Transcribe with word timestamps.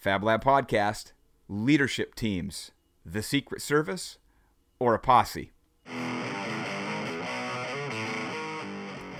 Fab 0.00 0.24
Lab 0.24 0.42
Podcast, 0.42 1.12
leadership 1.46 2.14
teams, 2.14 2.70
the 3.04 3.22
Secret 3.22 3.60
Service, 3.60 4.16
or 4.78 4.94
a 4.94 4.98
posse. 4.98 5.52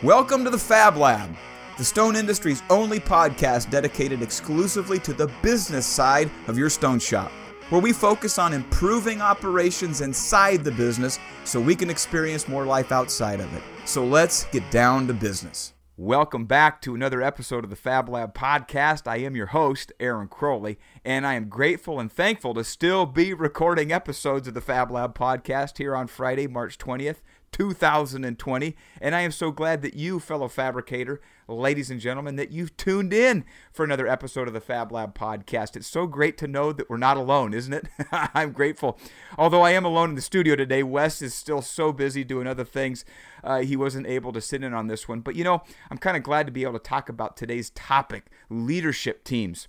Welcome 0.03 0.43
to 0.45 0.49
the 0.49 0.57
Fab 0.57 0.97
Lab, 0.97 1.37
the 1.77 1.85
stone 1.85 2.17
industry's 2.17 2.63
only 2.71 2.99
podcast 2.99 3.69
dedicated 3.69 4.23
exclusively 4.23 4.99
to 5.01 5.13
the 5.13 5.31
business 5.43 5.85
side 5.85 6.31
of 6.47 6.57
your 6.57 6.71
stone 6.71 6.99
shop, 6.99 7.31
where 7.69 7.83
we 7.83 7.93
focus 7.93 8.39
on 8.39 8.55
improving 8.55 9.21
operations 9.21 10.01
inside 10.01 10.65
the 10.65 10.73
business 10.73 11.19
so 11.45 11.61
we 11.61 11.77
can 11.77 11.91
experience 11.91 12.49
more 12.49 12.65
life 12.65 12.91
outside 12.91 13.41
of 13.41 13.55
it. 13.55 13.63
So 13.85 14.03
let's 14.03 14.45
get 14.45 14.71
down 14.71 15.07
to 15.09 15.13
business. 15.13 15.75
Welcome 16.03 16.47
back 16.47 16.81
to 16.81 16.95
another 16.95 17.21
episode 17.21 17.63
of 17.63 17.69
the 17.69 17.77
Fab 17.77 18.09
Lab 18.09 18.33
podcast. 18.33 19.07
I 19.07 19.19
am 19.19 19.37
your 19.37 19.49
host, 19.49 19.93
Aaron 20.01 20.29
Crowley, 20.29 20.79
and 21.05 21.27
I 21.27 21.35
am 21.35 21.51
grateful 21.51 22.01
and 22.01 22.11
thankful 22.11 22.55
to 22.55 22.65
still 22.65 23.05
be 23.05 23.35
recording 23.35 23.93
episodes 23.93 24.49
of 24.49 24.55
the 24.55 24.63
Fab 24.63 24.91
Lab 24.91 25.15
podcast 25.15 25.77
here 25.77 25.95
on 25.95 26.07
Friday, 26.07 26.47
March 26.47 26.79
20th, 26.79 27.17
2020. 27.53 28.77
And 29.01 29.15
I 29.15 29.21
am 29.21 29.33
so 29.33 29.51
glad 29.51 29.83
that 29.83 29.95
you, 29.95 30.21
fellow 30.21 30.49
fabricator, 30.49 31.21
ladies 31.49 31.91
and 31.91 32.01
gentlemen, 32.01 32.37
that 32.37 32.51
you've 32.51 32.77
tuned 32.77 33.13
in 33.13 33.45
for 33.73 33.85
another 33.85 34.07
episode 34.07 34.49
of 34.49 34.55
the 34.55 34.61
Fab 34.61 34.93
Lab 34.93 35.15
podcast. 35.15 35.77
It's 35.77 35.87
so 35.87 36.07
great 36.07 36.39
to 36.39 36.47
know 36.47 36.73
that 36.73 36.89
we're 36.89 36.97
not 36.97 37.17
alone, 37.17 37.53
isn't 37.55 37.73
it? 37.73 37.89
I'm 38.13 38.53
grateful. 38.53 38.99
Although 39.37 39.63
I 39.63 39.71
am 39.71 39.85
alone 39.85 40.11
in 40.11 40.17
the 40.17 40.23
studio 40.23 40.57
today, 40.57 40.83
Wes 40.83 41.23
is 41.23 41.35
still 41.35 41.63
so 41.63 41.93
busy 41.93 42.25
doing 42.25 42.47
other 42.47 42.65
things. 42.65 43.05
Uh, 43.43 43.61
he 43.61 43.77
wasn't 43.77 44.07
able 44.07 44.33
to 44.33 44.41
sit 44.41 44.63
in 44.63 44.75
on 44.75 44.87
this 44.87 45.09
one. 45.09 45.21
But 45.21 45.37
you 45.37 45.45
know, 45.45 45.63
I'm 45.91 45.99
kind 45.99 46.17
of 46.17 46.23
glad 46.23 46.47
to 46.47 46.53
be 46.53 46.63
able 46.63 46.75
to 46.75 46.79
talk 46.79 47.09
about 47.09 47.37
today's 47.37 47.71
topic 47.71 48.27
leadership 48.49 49.25
teams. 49.25 49.69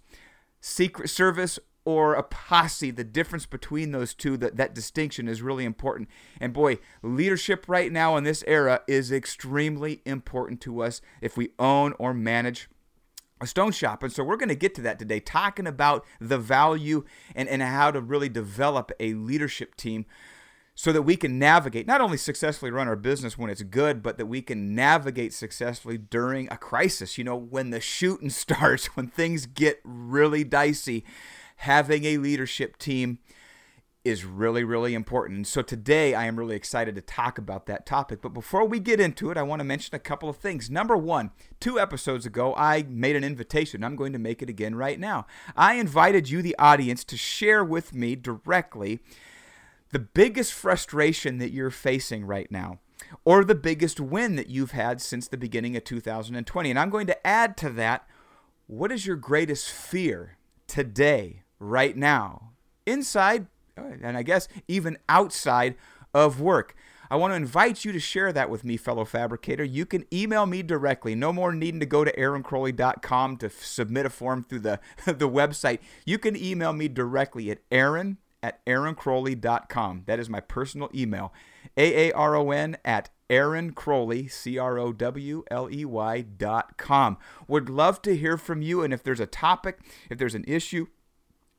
Secret 0.59 1.09
Service 1.09 1.59
or 1.83 2.13
a 2.13 2.23
posse, 2.23 2.91
the 2.91 3.03
difference 3.03 3.45
between 3.45 3.91
those 3.91 4.13
two, 4.13 4.37
that, 4.37 4.57
that 4.57 4.75
distinction 4.75 5.27
is 5.27 5.41
really 5.41 5.65
important. 5.65 6.09
And 6.39 6.53
boy, 6.53 6.79
leadership 7.01 7.65
right 7.67 7.91
now 7.91 8.15
in 8.17 8.23
this 8.23 8.43
era 8.45 8.81
is 8.87 9.11
extremely 9.11 10.01
important 10.05 10.61
to 10.61 10.81
us 10.83 11.01
if 11.21 11.37
we 11.37 11.49
own 11.57 11.93
or 11.97 12.13
manage 12.13 12.69
a 13.41 13.47
stone 13.47 13.71
shop. 13.71 14.03
And 14.03 14.13
so 14.13 14.23
we're 14.23 14.37
going 14.37 14.49
to 14.49 14.55
get 14.55 14.75
to 14.75 14.81
that 14.81 14.99
today, 14.99 15.19
talking 15.19 15.65
about 15.65 16.05
the 16.19 16.37
value 16.37 17.03
and, 17.35 17.49
and 17.49 17.61
how 17.61 17.91
to 17.91 17.99
really 17.99 18.29
develop 18.29 18.91
a 18.99 19.15
leadership 19.15 19.75
team 19.75 20.05
so 20.75 20.91
that 20.93 21.01
we 21.01 21.15
can 21.15 21.37
navigate, 21.37 21.85
not 21.85 22.01
only 22.01 22.17
successfully 22.17 22.71
run 22.71 22.87
our 22.87 22.95
business 22.95 23.37
when 23.37 23.49
it's 23.49 23.61
good, 23.63 24.01
but 24.01 24.17
that 24.17 24.27
we 24.27 24.41
can 24.41 24.73
navigate 24.73 25.33
successfully 25.33 25.97
during 25.97 26.51
a 26.51 26.57
crisis. 26.57 27.17
You 27.17 27.23
know, 27.23 27.35
when 27.35 27.71
the 27.71 27.81
shooting 27.81 28.29
starts, 28.31 28.85
when 28.95 29.07
things 29.07 29.45
get 29.45 29.81
really 29.83 30.43
dicey 30.43 31.03
having 31.61 32.05
a 32.05 32.17
leadership 32.17 32.75
team 32.79 33.19
is 34.03 34.25
really, 34.25 34.63
really 34.63 34.95
important. 34.95 35.37
And 35.37 35.47
so 35.47 35.61
today 35.61 36.15
I 36.15 36.25
am 36.25 36.39
really 36.39 36.55
excited 36.55 36.95
to 36.95 37.01
talk 37.01 37.37
about 37.37 37.67
that 37.67 37.85
topic. 37.85 38.19
But 38.19 38.33
before 38.33 38.65
we 38.65 38.79
get 38.79 38.99
into 38.99 39.29
it, 39.29 39.37
I 39.37 39.43
want 39.43 39.59
to 39.59 39.63
mention 39.63 39.93
a 39.93 39.99
couple 39.99 40.27
of 40.27 40.37
things. 40.37 40.71
Number 40.71 40.97
one, 40.97 41.29
two 41.59 41.79
episodes 41.79 42.25
ago, 42.25 42.55
I 42.57 42.81
made 42.89 43.15
an 43.15 43.23
invitation. 43.23 43.83
I'm 43.83 43.95
going 43.95 44.11
to 44.13 44.17
make 44.17 44.41
it 44.41 44.49
again 44.49 44.73
right 44.73 44.99
now. 44.99 45.27
I 45.55 45.75
invited 45.75 46.31
you, 46.31 46.41
the 46.41 46.57
audience, 46.57 47.03
to 47.03 47.15
share 47.15 47.63
with 47.63 47.93
me 47.93 48.15
directly 48.15 49.01
the 49.91 49.99
biggest 49.99 50.53
frustration 50.53 51.37
that 51.37 51.51
you're 51.51 51.69
facing 51.69 52.25
right 52.25 52.51
now. 52.51 52.79
Or 53.23 53.45
the 53.45 53.53
biggest 53.53 53.99
win 53.99 54.35
that 54.35 54.49
you've 54.49 54.71
had 54.71 54.99
since 54.99 55.27
the 55.27 55.37
beginning 55.37 55.77
of 55.77 55.83
2020. 55.83 56.69
And 56.71 56.79
I'm 56.79 56.89
going 56.89 57.07
to 57.07 57.27
add 57.27 57.55
to 57.57 57.69
that 57.69 58.07
what 58.65 58.91
is 58.91 59.05
your 59.05 59.15
greatest 59.15 59.69
fear 59.69 60.37
today 60.65 61.43
right 61.61 61.95
now, 61.95 62.51
inside, 62.85 63.47
and 63.77 64.17
I 64.17 64.23
guess 64.23 64.47
even 64.67 64.97
outside 65.07 65.75
of 66.13 66.41
work. 66.41 66.75
I 67.09 67.17
want 67.17 67.31
to 67.31 67.35
invite 67.35 67.83
you 67.83 67.91
to 67.91 67.99
share 67.99 68.31
that 68.31 68.49
with 68.49 68.63
me, 68.63 68.77
fellow 68.77 69.03
fabricator. 69.03 69.65
You 69.65 69.85
can 69.85 70.05
email 70.13 70.45
me 70.45 70.63
directly. 70.63 71.13
No 71.13 71.33
more 71.33 71.53
needing 71.53 71.81
to 71.81 71.85
go 71.85 72.05
to 72.05 72.15
aaroncrowley.com 72.15 73.37
to 73.37 73.49
submit 73.49 74.05
a 74.05 74.09
form 74.09 74.43
through 74.43 74.59
the, 74.59 74.79
the 75.05 75.29
website. 75.29 75.79
You 76.05 76.17
can 76.17 76.37
email 76.37 76.71
me 76.71 76.87
directly 76.87 77.51
at 77.51 77.59
aaron 77.69 78.17
at 78.41 78.65
aaroncrowley.com. 78.65 80.03
That 80.07 80.19
is 80.19 80.29
my 80.29 80.39
personal 80.39 80.89
email. 80.95 81.33
A-A-R-O-N 81.77 82.77
at 82.85 83.09
Aaron 83.29 83.71
Crowley, 83.71 84.27
C 84.27 84.57
R 84.57 84.77
O 84.77 84.91
W 84.91 85.43
L 85.49 85.69
E 85.71 85.85
Y 85.85 86.21
dot 86.21 86.77
com. 86.77 87.17
Would 87.47 87.69
love 87.69 88.01
to 88.01 88.15
hear 88.15 88.37
from 88.37 88.61
you. 88.61 88.83
And 88.83 88.93
if 88.93 89.03
there's 89.03 89.21
a 89.21 89.25
topic, 89.25 89.79
if 90.09 90.17
there's 90.17 90.35
an 90.35 90.43
issue, 90.47 90.87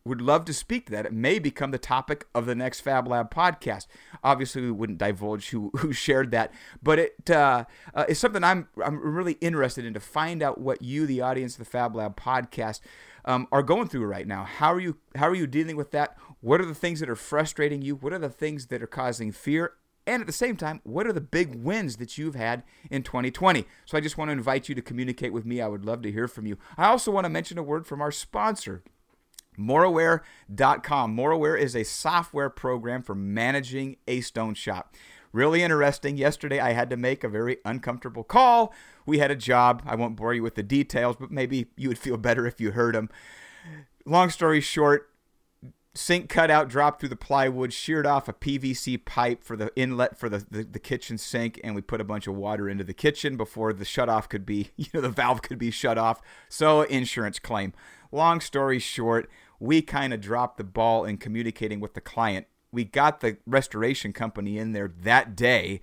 would 0.04 0.20
love 0.20 0.44
to 0.46 0.54
speak 0.54 0.86
to 0.86 0.92
that. 0.92 1.06
It 1.06 1.12
may 1.12 1.38
become 1.38 1.70
the 1.70 1.78
topic 1.78 2.26
of 2.34 2.46
the 2.46 2.54
next 2.54 2.80
Fab 2.80 3.06
Lab 3.06 3.32
podcast. 3.32 3.86
Obviously, 4.24 4.62
we 4.62 4.70
wouldn't 4.70 4.98
divulge 4.98 5.50
who, 5.50 5.70
who 5.78 5.92
shared 5.92 6.30
that, 6.32 6.52
but 6.82 6.98
it 6.98 7.30
uh, 7.30 7.64
uh, 7.94 8.04
is 8.08 8.18
something 8.18 8.44
I'm 8.44 8.68
I'm 8.84 8.98
really 9.00 9.34
interested 9.40 9.84
in 9.84 9.94
to 9.94 10.00
find 10.00 10.42
out 10.42 10.58
what 10.60 10.82
you, 10.82 11.06
the 11.06 11.20
audience 11.20 11.54
of 11.54 11.58
the 11.60 11.64
Fab 11.64 11.94
Lab 11.94 12.16
podcast, 12.16 12.80
um, 13.24 13.46
are 13.52 13.62
going 13.62 13.88
through 13.88 14.06
right 14.06 14.26
now. 14.26 14.44
How 14.44 14.72
are 14.72 14.80
you 14.80 14.96
How 15.16 15.28
are 15.28 15.34
you 15.34 15.46
dealing 15.46 15.76
with 15.76 15.90
that? 15.92 16.16
What 16.40 16.60
are 16.60 16.66
the 16.66 16.74
things 16.74 17.00
that 17.00 17.10
are 17.10 17.16
frustrating 17.16 17.82
you? 17.82 17.94
What 17.94 18.12
are 18.12 18.18
the 18.18 18.28
things 18.28 18.66
that 18.66 18.82
are 18.82 18.88
causing 18.88 19.32
fear? 19.32 19.74
And 20.04 20.20
at 20.20 20.26
the 20.26 20.32
same 20.32 20.56
time, 20.56 20.80
what 20.82 21.06
are 21.06 21.12
the 21.12 21.20
big 21.20 21.54
wins 21.54 21.96
that 21.98 22.18
you've 22.18 22.34
had 22.34 22.64
in 22.90 23.04
2020? 23.04 23.66
So 23.84 23.96
I 23.96 24.00
just 24.00 24.18
want 24.18 24.30
to 24.30 24.32
invite 24.32 24.68
you 24.68 24.74
to 24.74 24.82
communicate 24.82 25.32
with 25.32 25.46
me. 25.46 25.60
I 25.60 25.68
would 25.68 25.84
love 25.84 26.02
to 26.02 26.10
hear 26.10 26.26
from 26.26 26.44
you. 26.44 26.58
I 26.76 26.86
also 26.86 27.12
want 27.12 27.24
to 27.24 27.30
mention 27.30 27.56
a 27.56 27.62
word 27.62 27.86
from 27.86 28.00
our 28.00 28.10
sponsor. 28.10 28.82
Moraware.com. 29.58 31.16
Moraware 31.16 31.58
is 31.58 31.76
a 31.76 31.84
software 31.84 32.50
program 32.50 33.02
for 33.02 33.14
managing 33.14 33.96
a 34.08 34.20
stone 34.20 34.54
shop. 34.54 34.94
Really 35.32 35.62
interesting. 35.62 36.16
Yesterday, 36.16 36.60
I 36.60 36.72
had 36.72 36.90
to 36.90 36.96
make 36.96 37.24
a 37.24 37.28
very 37.28 37.58
uncomfortable 37.64 38.24
call. 38.24 38.74
We 39.06 39.18
had 39.18 39.30
a 39.30 39.36
job. 39.36 39.82
I 39.86 39.94
won't 39.94 40.16
bore 40.16 40.34
you 40.34 40.42
with 40.42 40.56
the 40.56 40.62
details, 40.62 41.16
but 41.18 41.30
maybe 41.30 41.68
you 41.76 41.88
would 41.88 41.98
feel 41.98 42.18
better 42.18 42.46
if 42.46 42.60
you 42.60 42.72
heard 42.72 42.94
them. 42.94 43.08
Long 44.04 44.30
story 44.30 44.60
short, 44.60 45.08
sink 45.94 46.28
cutout 46.28 46.68
dropped 46.68 47.00
through 47.00 47.10
the 47.10 47.16
plywood, 47.16 47.72
sheared 47.72 48.06
off 48.06 48.28
a 48.28 48.32
PVC 48.32 49.04
pipe 49.04 49.44
for 49.44 49.56
the 49.56 49.70
inlet 49.76 50.18
for 50.18 50.28
the, 50.28 50.44
the, 50.50 50.64
the, 50.64 50.78
kitchen 50.78 51.18
sink, 51.18 51.60
and 51.62 51.74
we 51.74 51.82
put 51.82 52.00
a 52.00 52.04
bunch 52.04 52.26
of 52.26 52.34
water 52.34 52.68
into 52.68 52.84
the 52.84 52.94
kitchen 52.94 53.36
before 53.36 53.72
the 53.72 53.84
shut 53.84 54.08
off 54.08 54.28
could 54.28 54.46
be, 54.46 54.70
you 54.76 54.86
know, 54.94 55.00
the 55.00 55.08
valve 55.08 55.42
could 55.42 55.58
be 55.58 55.70
shut 55.70 55.98
off. 55.98 56.22
So, 56.48 56.82
insurance 56.82 57.38
claim. 57.38 57.72
Long 58.10 58.40
story 58.40 58.78
short, 58.78 59.30
we 59.60 59.82
kind 59.82 60.12
of 60.12 60.20
dropped 60.20 60.56
the 60.56 60.64
ball 60.64 61.04
in 61.04 61.18
communicating 61.18 61.80
with 61.80 61.94
the 61.94 62.00
client. 62.00 62.46
We 62.72 62.84
got 62.84 63.20
the 63.20 63.36
restoration 63.46 64.12
company 64.12 64.58
in 64.58 64.72
there 64.72 64.92
that 65.02 65.36
day. 65.36 65.80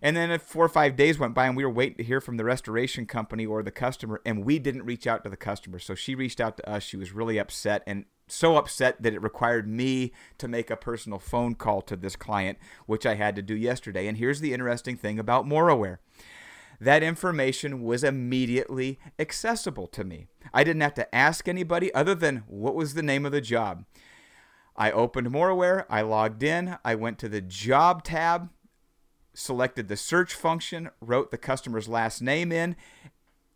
And 0.00 0.16
then 0.16 0.38
four 0.38 0.64
or 0.64 0.68
five 0.68 0.94
days 0.94 1.18
went 1.18 1.34
by, 1.34 1.46
and 1.46 1.56
we 1.56 1.64
were 1.64 1.70
waiting 1.70 1.96
to 1.96 2.04
hear 2.04 2.20
from 2.20 2.36
the 2.36 2.44
restoration 2.44 3.06
company 3.06 3.44
or 3.44 3.62
the 3.62 3.70
customer, 3.72 4.20
and 4.24 4.44
we 4.44 4.58
didn't 4.58 4.84
reach 4.84 5.06
out 5.06 5.24
to 5.24 5.30
the 5.30 5.36
customer. 5.36 5.78
So 5.78 5.94
she 5.94 6.14
reached 6.14 6.40
out 6.40 6.56
to 6.58 6.70
us. 6.70 6.84
She 6.84 6.96
was 6.96 7.12
really 7.12 7.38
upset, 7.38 7.82
and 7.86 8.04
so 8.32 8.56
upset 8.56 9.02
that 9.02 9.14
it 9.14 9.22
required 9.22 9.68
me 9.68 10.12
to 10.38 10.48
make 10.48 10.70
a 10.70 10.76
personal 10.76 11.18
phone 11.18 11.54
call 11.54 11.82
to 11.82 11.96
this 11.96 12.16
client, 12.16 12.58
which 12.86 13.06
I 13.06 13.14
had 13.14 13.36
to 13.36 13.42
do 13.42 13.54
yesterday. 13.54 14.06
And 14.06 14.18
here's 14.18 14.40
the 14.40 14.52
interesting 14.52 14.96
thing 14.96 15.18
about 15.18 15.46
Moraware 15.46 15.98
that 16.80 17.02
information 17.02 17.82
was 17.82 18.04
immediately 18.04 19.00
accessible 19.18 19.88
to 19.88 20.04
me. 20.04 20.28
I 20.54 20.62
didn't 20.62 20.82
have 20.82 20.94
to 20.94 21.14
ask 21.14 21.48
anybody 21.48 21.92
other 21.92 22.14
than 22.14 22.44
what 22.46 22.76
was 22.76 22.94
the 22.94 23.02
name 23.02 23.26
of 23.26 23.32
the 23.32 23.40
job. 23.40 23.84
I 24.76 24.92
opened 24.92 25.28
Moraware, 25.28 25.86
I 25.90 26.02
logged 26.02 26.42
in, 26.44 26.78
I 26.84 26.94
went 26.94 27.18
to 27.18 27.28
the 27.28 27.40
job 27.40 28.04
tab, 28.04 28.50
selected 29.34 29.88
the 29.88 29.96
search 29.96 30.34
function, 30.34 30.90
wrote 31.00 31.32
the 31.32 31.38
customer's 31.38 31.88
last 31.88 32.22
name 32.22 32.52
in, 32.52 32.76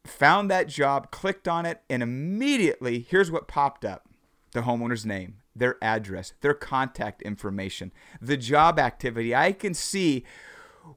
found 0.05 0.51
that 0.51 0.67
job, 0.67 1.13
clicked 1.13 1.47
on 1.47 1.65
it, 1.65 1.83
and 1.89 2.03
immediately 2.03 3.07
here's 3.09 3.31
what 3.31 3.47
popped 3.47 3.85
up 3.85 4.09
the 4.53 4.63
homeowner's 4.63 5.05
name, 5.05 5.37
their 5.57 5.77
address, 5.83 6.33
their 6.41 6.55
contact 6.55 7.23
information, 7.23 7.93
the 8.21 8.37
job 8.37 8.79
activity. 8.79 9.35
I 9.35 9.53
can 9.53 9.75
see 9.75 10.25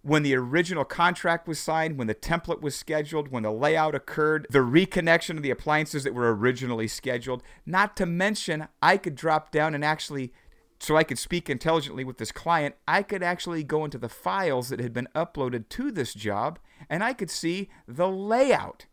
when 0.02 0.24
the 0.24 0.36
original 0.36 0.86
contract 0.86 1.48
was 1.48 1.60
signed, 1.60 1.98
when 1.98 2.08
the 2.08 2.16
template 2.16 2.62
was 2.62 2.76
scheduled, 2.76 3.30
when 3.30 3.44
the 3.44 3.52
layout 3.52 3.96
occurred, 3.96 4.48
the 4.50 4.60
reconnection 4.60 5.38
of 5.38 5.44
the 5.44 5.52
appliances 5.52 6.04
that 6.04 6.14
were 6.14 6.36
originally 6.36 6.88
scheduled. 6.88 7.44
Not 7.66 7.96
to 7.98 8.06
mention, 8.06 8.68
I 8.82 8.98
could 8.98 9.16
drop 9.16 9.52
down 9.52 9.76
and 9.76 9.86
actually, 9.86 10.34
so 10.80 10.98
I 10.98 11.04
could 11.04 11.20
speak 11.20 11.50
intelligently 11.50 12.04
with 12.04 12.18
this 12.18 12.32
client, 12.32 12.76
I 12.88 13.04
could 13.04 13.24
actually 13.24 13.64
go 13.64 13.86
into 13.86 13.98
the 13.98 14.10
files 14.10 14.70
that 14.70 14.80
had 14.80 14.94
been 14.94 15.08
uploaded 15.16 15.70
to 15.70 15.92
this 15.92 16.14
job 16.14 16.60
and 16.90 17.04
I 17.04 17.14
could 17.14 17.30
see 17.30 17.70
the 17.88 18.10
layout 18.10 18.88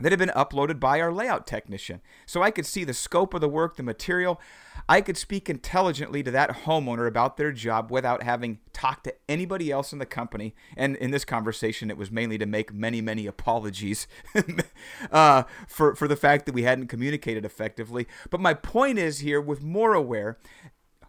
that 0.00 0.12
had 0.12 0.18
been 0.18 0.28
uploaded 0.30 0.78
by 0.78 1.00
our 1.00 1.12
layout 1.12 1.46
technician. 1.46 2.00
So 2.26 2.42
I 2.42 2.50
could 2.50 2.66
see 2.66 2.84
the 2.84 2.92
scope 2.92 3.32
of 3.32 3.40
the 3.40 3.48
work, 3.48 3.76
the 3.76 3.82
material. 3.82 4.40
I 4.88 5.00
could 5.00 5.16
speak 5.16 5.48
intelligently 5.48 6.22
to 6.22 6.30
that 6.32 6.64
homeowner 6.64 7.08
about 7.08 7.36
their 7.36 7.50
job 7.50 7.90
without 7.90 8.22
having 8.22 8.58
talked 8.72 9.04
to 9.04 9.14
anybody 9.28 9.70
else 9.70 9.92
in 9.92 9.98
the 9.98 10.06
company. 10.06 10.54
And 10.76 10.96
in 10.96 11.12
this 11.12 11.24
conversation, 11.24 11.90
it 11.90 11.96
was 11.96 12.10
mainly 12.10 12.36
to 12.38 12.46
make 12.46 12.74
many, 12.74 13.00
many 13.00 13.26
apologies 13.26 14.06
uh, 15.10 15.44
for, 15.66 15.94
for 15.94 16.06
the 16.06 16.16
fact 16.16 16.44
that 16.46 16.54
we 16.54 16.64
hadn't 16.64 16.88
communicated 16.88 17.44
effectively. 17.44 18.06
But 18.30 18.40
my 18.40 18.52
point 18.52 18.98
is 18.98 19.20
here 19.20 19.40
with 19.40 19.62
Moraware, 19.62 20.36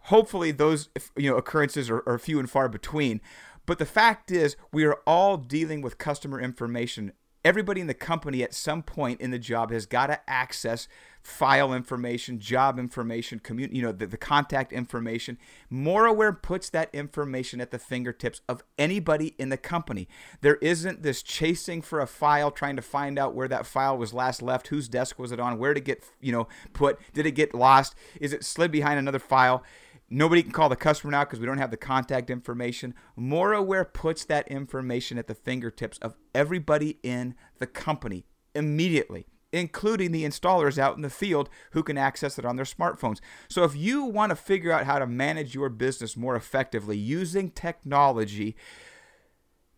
hopefully 0.08 0.50
those 0.50 0.88
you 1.16 1.30
know 1.30 1.36
occurrences 1.36 1.90
are, 1.90 2.02
are 2.06 2.18
few 2.18 2.38
and 2.38 2.50
far 2.50 2.68
between. 2.68 3.20
But 3.66 3.78
the 3.78 3.86
fact 3.86 4.30
is, 4.30 4.56
we 4.72 4.84
are 4.84 4.98
all 5.06 5.36
dealing 5.36 5.82
with 5.82 5.98
customer 5.98 6.40
information 6.40 7.12
everybody 7.48 7.80
in 7.80 7.86
the 7.86 7.94
company 7.94 8.42
at 8.42 8.52
some 8.52 8.82
point 8.82 9.22
in 9.22 9.30
the 9.30 9.38
job 9.38 9.70
has 9.70 9.86
got 9.86 10.08
to 10.08 10.20
access 10.28 10.86
file 11.22 11.72
information, 11.72 12.38
job 12.38 12.78
information, 12.78 13.38
community, 13.38 13.74
you 13.74 13.82
know, 13.82 13.90
the, 13.90 14.06
the 14.06 14.18
contact 14.18 14.70
information. 14.70 15.38
Moraware 15.72 16.42
puts 16.42 16.68
that 16.68 16.94
information 16.94 17.58
at 17.58 17.70
the 17.70 17.78
fingertips 17.78 18.42
of 18.50 18.62
anybody 18.78 19.34
in 19.38 19.48
the 19.48 19.56
company. 19.56 20.08
There 20.42 20.56
isn't 20.56 21.02
this 21.02 21.22
chasing 21.22 21.80
for 21.80 22.00
a 22.00 22.06
file, 22.06 22.50
trying 22.50 22.76
to 22.76 22.82
find 22.82 23.18
out 23.18 23.34
where 23.34 23.48
that 23.48 23.64
file 23.64 23.96
was 23.96 24.12
last 24.12 24.42
left, 24.42 24.68
whose 24.68 24.86
desk 24.86 25.18
was 25.18 25.32
it 25.32 25.40
on, 25.40 25.58
where 25.58 25.72
to 25.72 25.80
get, 25.80 26.04
you 26.20 26.32
know, 26.32 26.48
put, 26.74 26.98
did 27.14 27.24
it 27.24 27.32
get 27.32 27.54
lost, 27.54 27.94
is 28.20 28.34
it 28.34 28.44
slid 28.44 28.70
behind 28.70 28.98
another 28.98 29.18
file? 29.18 29.64
Nobody 30.10 30.42
can 30.42 30.52
call 30.52 30.68
the 30.68 30.76
customer 30.76 31.10
now 31.10 31.24
because 31.24 31.38
we 31.38 31.46
don't 31.46 31.58
have 31.58 31.70
the 31.70 31.76
contact 31.76 32.30
information. 32.30 32.94
Moraware 33.18 33.92
puts 33.92 34.24
that 34.24 34.48
information 34.48 35.18
at 35.18 35.26
the 35.26 35.34
fingertips 35.34 35.98
of 35.98 36.16
everybody 36.34 36.98
in 37.02 37.34
the 37.58 37.66
company 37.66 38.24
immediately, 38.54 39.26
including 39.52 40.12
the 40.12 40.24
installers 40.24 40.78
out 40.78 40.96
in 40.96 41.02
the 41.02 41.10
field 41.10 41.50
who 41.72 41.82
can 41.82 41.98
access 41.98 42.38
it 42.38 42.46
on 42.46 42.56
their 42.56 42.64
smartphones. 42.64 43.20
So 43.48 43.64
if 43.64 43.76
you 43.76 44.04
want 44.04 44.30
to 44.30 44.36
figure 44.36 44.72
out 44.72 44.86
how 44.86 44.98
to 44.98 45.06
manage 45.06 45.54
your 45.54 45.68
business 45.68 46.16
more 46.16 46.36
effectively 46.36 46.96
using 46.96 47.50
technology, 47.50 48.56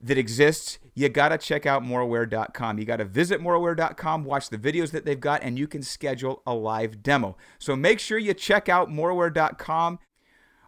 that 0.02 0.16
exists, 0.16 0.78
you 0.94 1.08
got 1.08 1.28
to 1.28 1.38
check 1.38 1.66
out 1.66 1.82
moraware.com. 1.82 2.78
You 2.78 2.84
got 2.86 2.96
to 2.96 3.04
visit 3.04 3.40
moraware.com, 3.40 4.24
watch 4.24 4.48
the 4.48 4.56
videos 4.56 4.92
that 4.92 5.04
they've 5.04 5.20
got, 5.20 5.42
and 5.42 5.58
you 5.58 5.68
can 5.68 5.82
schedule 5.82 6.42
a 6.46 6.54
live 6.54 7.02
demo. 7.02 7.36
So 7.58 7.76
make 7.76 8.00
sure 8.00 8.18
you 8.18 8.32
check 8.32 8.68
out 8.68 8.88
moraware.com. 8.88 9.98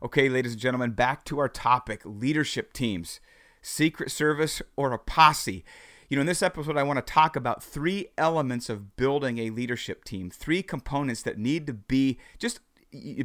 Okay, 0.04 0.28
ladies 0.28 0.54
and 0.54 0.60
gentlemen, 0.60 0.90
back 0.90 1.24
to 1.26 1.38
our 1.38 1.48
topic 1.48 2.02
leadership 2.04 2.72
teams, 2.72 3.20
Secret 3.60 4.10
Service 4.10 4.60
or 4.74 4.92
a 4.92 4.98
posse. 4.98 5.64
You 6.08 6.16
know, 6.16 6.22
in 6.22 6.26
this 6.26 6.42
episode, 6.42 6.76
I 6.76 6.82
want 6.82 6.96
to 6.96 7.12
talk 7.12 7.36
about 7.36 7.62
three 7.62 8.08
elements 8.18 8.68
of 8.68 8.96
building 8.96 9.38
a 9.38 9.50
leadership 9.50 10.02
team, 10.02 10.28
three 10.28 10.60
components 10.60 11.22
that 11.22 11.38
need 11.38 11.68
to 11.68 11.72
be 11.72 12.18
just 12.40 12.58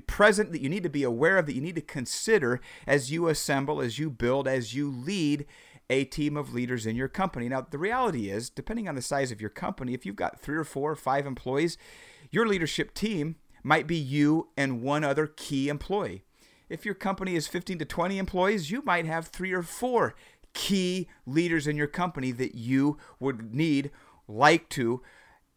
present, 0.05 0.51
that 0.51 0.61
you 0.61 0.69
need 0.69 0.83
to 0.83 0.89
be 0.89 1.01
aware 1.01 1.39
of, 1.39 1.47
that 1.47 1.55
you 1.55 1.61
need 1.61 1.73
to 1.73 1.81
consider 1.81 2.61
as 2.85 3.11
you 3.11 3.27
assemble, 3.27 3.81
as 3.81 3.97
you 3.97 4.11
build, 4.11 4.47
as 4.47 4.75
you 4.75 4.91
lead 4.91 5.47
a 5.89 6.03
team 6.03 6.37
of 6.37 6.53
leaders 6.53 6.85
in 6.85 6.95
your 6.95 7.07
company. 7.07 7.49
Now, 7.49 7.65
the 7.67 7.79
reality 7.79 8.29
is, 8.29 8.51
depending 8.51 8.87
on 8.87 8.93
the 8.93 9.01
size 9.01 9.31
of 9.31 9.41
your 9.41 9.49
company, 9.49 9.95
if 9.95 10.05
you've 10.05 10.15
got 10.15 10.39
three 10.39 10.57
or 10.57 10.63
four 10.63 10.91
or 10.91 10.95
five 10.95 11.25
employees, 11.25 11.75
your 12.29 12.47
leadership 12.47 12.93
team 12.93 13.37
might 13.63 13.87
be 13.87 13.97
you 13.97 14.49
and 14.55 14.83
one 14.83 15.03
other 15.03 15.25
key 15.25 15.69
employee. 15.69 16.23
If 16.69 16.85
your 16.85 16.95
company 16.95 17.35
is 17.35 17.47
15 17.47 17.79
to 17.79 17.85
20 17.85 18.17
employees, 18.17 18.71
you 18.71 18.81
might 18.83 19.05
have 19.05 19.27
three 19.27 19.53
or 19.53 19.63
four 19.63 20.15
key 20.53 21.07
leaders 21.25 21.67
in 21.67 21.77
your 21.77 21.87
company 21.87 22.31
that 22.31 22.55
you 22.55 22.97
would 23.19 23.53
need, 23.53 23.91
like 24.27 24.69
to 24.69 25.01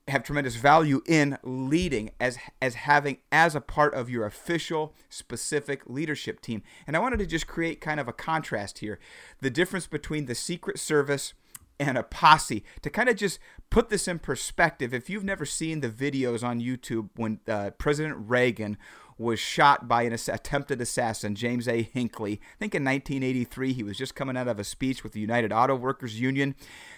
have 0.08 0.22
tremendous 0.22 0.56
value 0.56 1.02
in 1.06 1.38
leading 1.42 2.10
as 2.20 2.36
as 2.60 2.74
having 2.74 3.18
as 3.30 3.54
a 3.54 3.60
part 3.60 3.94
of 3.94 4.10
your 4.10 4.26
official 4.26 4.92
specific 5.08 5.82
leadership 5.86 6.40
team. 6.40 6.62
And 6.86 6.96
I 6.96 7.00
wanted 7.00 7.18
to 7.20 7.26
just 7.26 7.46
create 7.46 7.80
kind 7.80 8.00
of 8.00 8.08
a 8.08 8.12
contrast 8.12 8.80
here. 8.80 8.98
The 9.40 9.50
difference 9.50 9.86
between 9.86 10.26
the 10.26 10.34
Secret 10.34 10.78
Service 10.78 11.34
and 11.78 11.96
a 11.96 12.02
posse 12.02 12.62
to 12.82 12.90
kind 12.90 13.08
of 13.08 13.16
just 13.16 13.38
put 13.70 13.88
this 13.88 14.06
in 14.06 14.18
perspective. 14.18 14.92
If 14.92 15.08
you've 15.08 15.24
never 15.24 15.46
seen 15.46 15.80
the 15.80 15.88
videos 15.88 16.44
on 16.44 16.60
YouTube 16.60 17.08
when 17.16 17.40
uh, 17.48 17.70
President 17.70 18.16
Reagan 18.28 18.76
was 19.20 19.38
shot 19.38 19.86
by 19.86 20.02
an 20.04 20.14
attempted 20.14 20.80
assassin, 20.80 21.34
James 21.34 21.68
A. 21.68 21.82
Hinckley. 21.82 22.32
I 22.32 22.58
think 22.58 22.74
in 22.74 22.82
1983, 22.82 23.74
he 23.74 23.82
was 23.82 23.98
just 23.98 24.14
coming 24.14 24.34
out 24.34 24.48
of 24.48 24.58
a 24.58 24.64
speech 24.64 25.04
with 25.04 25.12
the 25.12 25.20
United 25.20 25.52
Auto 25.52 25.74
Workers 25.74 26.18
Union, 26.18 26.54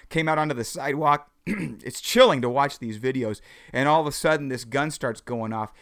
came 0.09 0.29
out 0.29 0.39
onto 0.39 0.55
the 0.55 0.63
sidewalk. 0.63 1.29
it's 1.47 2.01
chilling 2.01 2.41
to 2.41 2.49
watch 2.49 2.79
these 2.79 3.01
videos, 3.01 3.41
and 3.73 3.89
all 3.89 4.01
of 4.01 4.07
a 4.07 4.13
sudden, 4.13 4.49
this 4.49 4.65
gun 4.65 4.93
starts 4.93 5.21
going 5.21 5.53
off. 5.53 5.73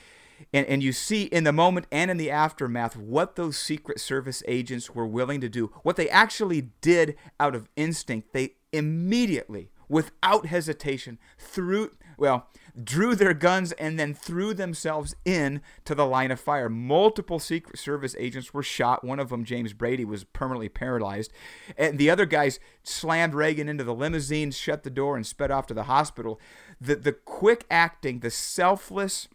And, 0.55 0.67
and 0.67 0.83
you 0.83 0.93
see 0.93 1.25
in 1.25 1.45
the 1.45 1.53
moment 1.53 1.87
and 1.93 2.11
in 2.11 2.17
the 2.17 2.31
aftermath 2.31 2.97
what 2.97 3.37
those 3.37 3.59
Secret 3.59 4.01
Service 4.01 4.43
agents 4.49 4.95
were 4.95 5.07
willing 5.07 5.43
to 5.43 5.51
do, 5.51 5.67
what 5.83 5.97
they 5.97 6.09
actually 6.09 6.71
did 6.81 7.17
out 7.39 7.55
of 7.55 7.69
instinct. 7.77 8.33
They 8.33 8.55
immediately, 8.73 9.71
without 9.91 10.47
hesitation, 10.47 11.19
threw, 11.37 11.91
well, 12.17 12.47
drew 12.83 13.17
their 13.17 13.35
guns 13.35 13.73
and 13.73 13.99
then 13.99 14.15
threw 14.15 14.55
themselves 14.55 15.17
in 15.25 15.61
to 15.85 15.95
the 15.95 16.07
line 16.07 16.31
of 16.31 16.39
fire. 16.39 16.69
Multiple 16.69 17.41
Secret 17.41 17.79
Service 17.79 18.15
agents 18.19 18.55
were 18.55 18.63
shot. 18.63 19.05
One 19.05 19.19
of 19.19 19.29
them, 19.29 19.45
James 19.45 19.73
Brady, 19.73 20.05
was 20.05 20.23
permanently 20.23 20.69
paralyzed. 20.69 21.33
And 21.77 21.99
the 21.99 22.09
other 22.09 22.25
guys 22.25 22.61
slammed 22.85 23.35
Reagan 23.35 23.69
into 23.69 23.85
the 23.85 23.95
limousine, 23.95 24.53
shut 24.53 24.85
the 24.85 24.91
door, 24.91 25.17
and 25.17 25.27
sped 25.27 25.51
off 25.51 25.67
to 25.67 25.75
the 25.75 25.83
hospital. 25.83 26.41
The, 26.81 26.95
the 26.95 27.13
quick 27.13 27.67
acting, 27.69 28.21
the 28.21 28.31
selfless 28.31 29.29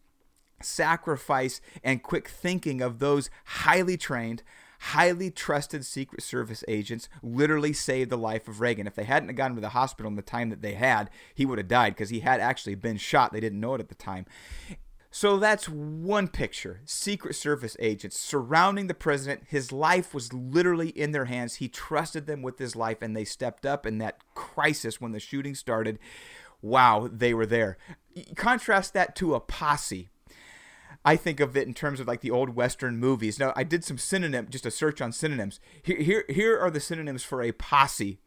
sacrifice, 0.61 1.59
and 1.83 2.01
quick 2.01 2.29
thinking 2.29 2.81
of 2.81 2.99
those 2.99 3.29
highly 3.43 3.97
trained, 3.97 4.41
highly 4.79 5.31
trusted 5.31 5.85
Secret 5.85 6.21
Service 6.21 6.63
agents 6.67 7.09
literally 7.21 7.73
saved 7.73 8.09
the 8.09 8.17
life 8.17 8.47
of 8.47 8.61
Reagan. 8.61 8.87
If 8.87 8.95
they 8.95 9.03
hadn't 9.03 9.35
gotten 9.35 9.55
to 9.55 9.61
the 9.61 9.69
hospital 9.69 10.09
in 10.09 10.15
the 10.15 10.21
time 10.21 10.49
that 10.49 10.61
they 10.61 10.73
had, 10.73 11.09
he 11.33 11.45
would 11.45 11.57
have 11.57 11.67
died 11.67 11.95
because 11.95 12.09
he 12.09 12.21
had 12.21 12.39
actually 12.39 12.75
been 12.75 12.97
shot. 12.97 13.33
They 13.33 13.39
didn't 13.39 13.59
know 13.59 13.75
it 13.75 13.81
at 13.81 13.89
the 13.89 13.95
time. 13.95 14.25
So 15.11 15.37
that's 15.37 15.69
one 15.69 16.27
picture. 16.27 16.81
Secret 16.83 17.35
Service 17.35 17.77
agents 17.79 18.19
surrounding 18.19 18.87
the 18.87 18.93
president. 18.93 19.43
His 19.47 19.71
life 19.71 20.13
was 20.13 20.33
literally 20.33 20.89
in 20.89 21.13
their 21.13 21.23
hands. 21.23 21.55
He 21.55 21.69
trusted 21.69 22.27
them 22.27 22.41
with 22.41 22.59
his 22.59 22.75
life, 22.75 23.01
and 23.01 23.15
they 23.15 23.23
stepped 23.23 23.65
up 23.65 23.85
in 23.85 23.97
that 23.99 24.17
crisis 24.33 24.99
when 24.99 25.13
the 25.13 25.21
shooting 25.21 25.55
started. 25.55 25.99
Wow, 26.61 27.09
they 27.09 27.33
were 27.33 27.45
there. 27.45 27.77
Contrast 28.35 28.93
that 28.93 29.15
to 29.15 29.35
a 29.35 29.39
posse 29.39 30.09
I 31.05 31.15
think 31.15 31.39
of 31.39 31.55
it 31.55 31.67
in 31.67 31.75
terms 31.75 31.99
of 31.99 32.07
like 32.07 32.21
the 32.21 32.31
old 32.31 32.55
Western 32.55 32.97
movies. 32.97 33.39
Now, 33.39 33.53
I 33.55 33.63
did 33.63 33.83
some 33.83 33.99
synonym, 33.99 34.47
just 34.49 34.65
a 34.65 34.71
search 34.71 35.01
on 35.01 35.11
synonyms. 35.11 35.59
Here, 35.83 36.01
here, 36.01 36.25
here 36.27 36.59
are 36.59 36.71
the 36.71 36.79
synonyms 36.79 37.23
for 37.23 37.43
a 37.43 37.51
posse 37.51 38.19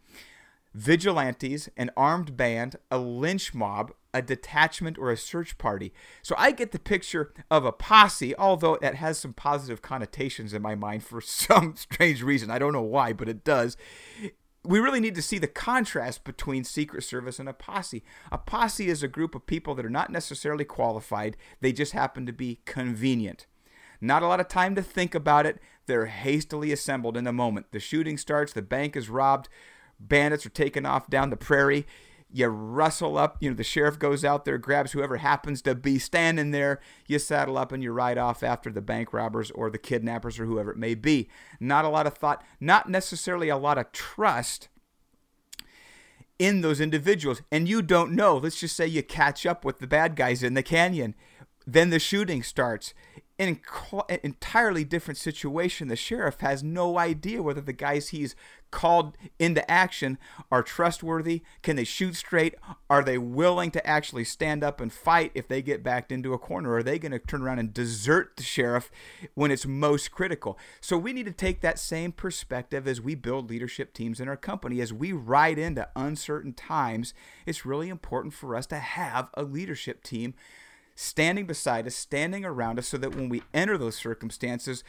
vigilantes, 0.75 1.69
an 1.77 1.91
armed 1.97 2.37
band, 2.37 2.77
a 2.91 2.99
lynch 2.99 3.53
mob, 3.53 3.93
a 4.15 4.23
detachment, 4.23 4.97
or 4.97 5.11
a 5.11 5.17
search 5.17 5.59
party. 5.59 5.93
So 6.23 6.35
I 6.39 6.53
get 6.53 6.71
the 6.71 6.79
picture 6.79 7.33
of 7.51 7.65
a 7.65 7.73
posse, 7.73 8.37
although 8.37 8.75
it 8.75 8.95
has 8.95 9.19
some 9.19 9.33
positive 9.33 9.83
connotations 9.83 10.55
in 10.55 10.63
my 10.63 10.75
mind 10.75 11.03
for 11.03 11.21
some 11.21 11.75
strange 11.77 12.23
reason. 12.23 12.51
I 12.51 12.59
don't 12.59 12.73
know 12.73 12.83
why, 12.83 13.13
but 13.13 13.29
it 13.29 13.45
does 13.45 13.77
we 14.65 14.81
really 14.81 15.01
need 15.01 15.15
to 15.15 15.23
see 15.23 15.39
the 15.39 15.47
contrast 15.47 16.25
between 16.25 16.65
Secret 16.65 17.03
Service 17.05 17.39
and 17.39 17.49
a 17.49 17.53
posse. 17.53 18.05
A 18.33 18.39
posse 18.39 18.89
is 18.89 19.03
a 19.03 19.09
group 19.09 19.35
of 19.35 19.47
people 19.47 19.75
that 19.75 19.87
are 19.87 19.91
not 19.91 20.11
necessarily 20.11 20.65
qualified, 20.65 21.37
they 21.61 21.73
just 21.73 21.93
happen 21.93 22.27
to 22.27 22.33
be 22.33 22.61
convenient. 22.65 23.47
Not 24.01 24.23
a 24.23 24.29
lot 24.29 24.41
of 24.41 24.49
time 24.49 24.75
to 24.77 24.83
think 24.83 25.15
about 25.15 25.47
it. 25.47 25.61
They're 25.87 26.07
hastily 26.07 26.71
assembled 26.71 27.17
in 27.17 27.25
the 27.25 27.33
moment. 27.33 27.67
The 27.73 27.81
shooting 27.81 28.17
starts, 28.17 28.53
the 28.53 28.63
bank 28.63 28.95
is 28.97 29.09
robbed, 29.09 29.49
bandits 29.99 30.47
are 30.47 30.51
taken 30.51 30.87
off 30.87 31.11
down 31.11 31.31
the 31.31 31.37
prairie 31.37 31.87
you 32.31 32.47
rustle 32.47 33.17
up, 33.17 33.37
you 33.41 33.51
know, 33.51 33.57
the 33.57 33.65
sheriff 33.65 33.99
goes 33.99 34.25
out 34.25 34.45
there, 34.45 34.59
grabs 34.59 34.93
whoever 34.93 35.17
happens 35.17 35.63
to 35.63 35.75
be 35.75 35.99
standing 35.99 36.51
there, 36.51 36.81
you 37.07 37.19
saddle 37.19 37.57
up 37.57 37.73
and 37.73 37.83
you 37.83 37.93
ride 37.93 38.19
off 38.19 38.43
after 38.43 38.71
the 38.71 38.83
bank 38.83 39.13
robbers 39.13 39.51
or 39.53 39.71
the 39.71 39.79
kidnappers 39.79 40.39
or 40.39 40.45
whoever 40.45 40.71
it 40.73 40.77
may 40.77 40.95
be. 40.95 41.29
Not 41.59 41.85
a 41.85 41.89
lot 41.89 42.07
of 42.07 42.15
thought, 42.15 42.45
not 42.61 42.89
necessarily 42.89 43.49
a 43.49 43.57
lot 43.57 43.79
of 43.79 43.93
trust 43.93 44.69
in 46.39 46.61
those 46.61 46.81
individuals. 46.81 47.43
And 47.51 47.69
you 47.69 47.83
don't 47.83 48.13
know, 48.13 48.37
let's 48.37 48.61
just 48.61 48.77
say 48.77 48.87
you 48.87 49.03
catch 49.03 49.47
up 49.47 49.65
with 49.65 49.79
the 49.79 49.87
bad 49.87 50.15
guys 50.15 50.43
in 50.43 50.55
the 50.55 50.63
canyon. 50.63 51.15
Then 51.69 51.91
the 51.91 51.99
shooting 51.99 52.43
starts 52.43 52.95
In 53.37 53.61
an 54.09 54.19
entirely 54.25 54.85
different 54.85 55.19
situation. 55.19 55.89
The 55.89 55.97
sheriff 55.97 56.41
has 56.41 56.65
no 56.65 56.99
idea 56.99 57.43
whether 57.43 57.61
the 57.61 57.73
guys 57.75 58.09
he's 58.09 58.35
called 58.71 59.17
into 59.39 59.71
action 59.71 60.19
are 60.51 60.63
trustworthy. 60.63 61.43
Can 61.63 61.77
they 61.77 61.85
shoot 61.85 62.17
straight? 62.17 62.55
Are 62.91 63.05
they 63.05 63.19
willing 63.19 63.71
to 63.73 63.87
actually 63.87 64.25
stand 64.25 64.65
up 64.65 64.81
and 64.81 64.93
fight 64.93 65.31
if 65.35 65.47
they 65.47 65.63
get 65.63 65.85
backed 65.85 66.11
into 66.11 66.33
a 66.33 66.39
corner? 66.39 66.73
Are 66.75 66.83
they 66.83 66.99
going 66.99 67.13
to 67.13 67.19
turn 67.19 67.43
around 67.43 67.61
and 67.61 67.73
desert 67.73 68.33
the 68.37 68.43
sheriff 68.43 68.91
when 69.35 69.51
it's 69.51 69.67
most 69.67 70.11
critical? 70.11 70.59
So 70.81 70.97
we 70.97 71.13
need 71.13 71.27
to 71.27 71.33
take 71.33 71.61
that 71.61 71.79
same 71.79 72.13
perspective 72.13 72.89
as 72.89 73.01
we 73.01 73.15
build 73.15 73.51
leadership 73.51 73.93
teams 73.93 74.21
in 74.21 74.29
our 74.29 74.39
company. 74.39 74.81
As 74.81 74.93
we 74.93 75.13
ride 75.13 75.59
into 75.59 75.89
uncertain 75.95 76.55
times, 76.55 77.15
it's 77.47 77.67
really 77.67 77.91
important 77.91 78.35
for 78.35 78.57
us 78.57 78.67
to 78.67 78.79
have 78.79 79.29
a 79.35 79.45
leadership 79.45 80.03
team 80.03 80.35
standing 81.01 81.47
beside 81.47 81.87
us, 81.87 81.95
standing 81.95 82.45
around 82.45 82.77
us, 82.77 82.89
so 82.89 82.99
that 82.99 83.15
when 83.15 83.29
we 83.29 83.41
enter 83.55 83.79
those 83.79 83.95
circumstances, 83.95 84.83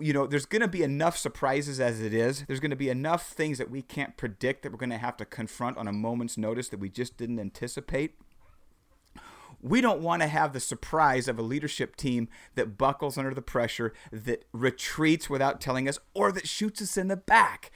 you 0.00 0.12
know, 0.12 0.26
there's 0.26 0.44
going 0.44 0.60
to 0.60 0.66
be 0.66 0.82
enough 0.82 1.16
surprises 1.16 1.78
as 1.78 2.00
it 2.00 2.12
is. 2.12 2.44
There's 2.48 2.58
going 2.58 2.72
to 2.72 2.76
be 2.76 2.88
enough 2.88 3.28
things 3.28 3.58
that 3.58 3.70
we 3.70 3.80
can't 3.80 4.16
predict 4.16 4.62
that 4.62 4.72
we're 4.72 4.78
going 4.78 4.90
to 4.90 4.98
have 4.98 5.16
to 5.18 5.24
confront 5.24 5.78
on 5.78 5.86
a 5.86 5.92
moment's 5.92 6.36
notice 6.36 6.68
that 6.70 6.80
we 6.80 6.88
just 6.88 7.16
didn't 7.16 7.38
anticipate. 7.38 8.16
We 9.60 9.80
don't 9.80 10.00
want 10.00 10.22
to 10.22 10.26
have 10.28 10.52
the 10.52 10.58
surprise 10.58 11.28
of 11.28 11.38
a 11.38 11.42
leadership 11.42 11.94
team 11.94 12.28
that 12.56 12.76
buckles 12.76 13.16
under 13.16 13.32
the 13.32 13.40
pressure, 13.40 13.92
that 14.10 14.44
retreats 14.52 15.30
without 15.30 15.60
telling 15.60 15.88
us, 15.88 16.00
or 16.12 16.32
that 16.32 16.48
shoots 16.48 16.82
us 16.82 16.96
in 16.96 17.06
the 17.06 17.16
back. 17.16 17.70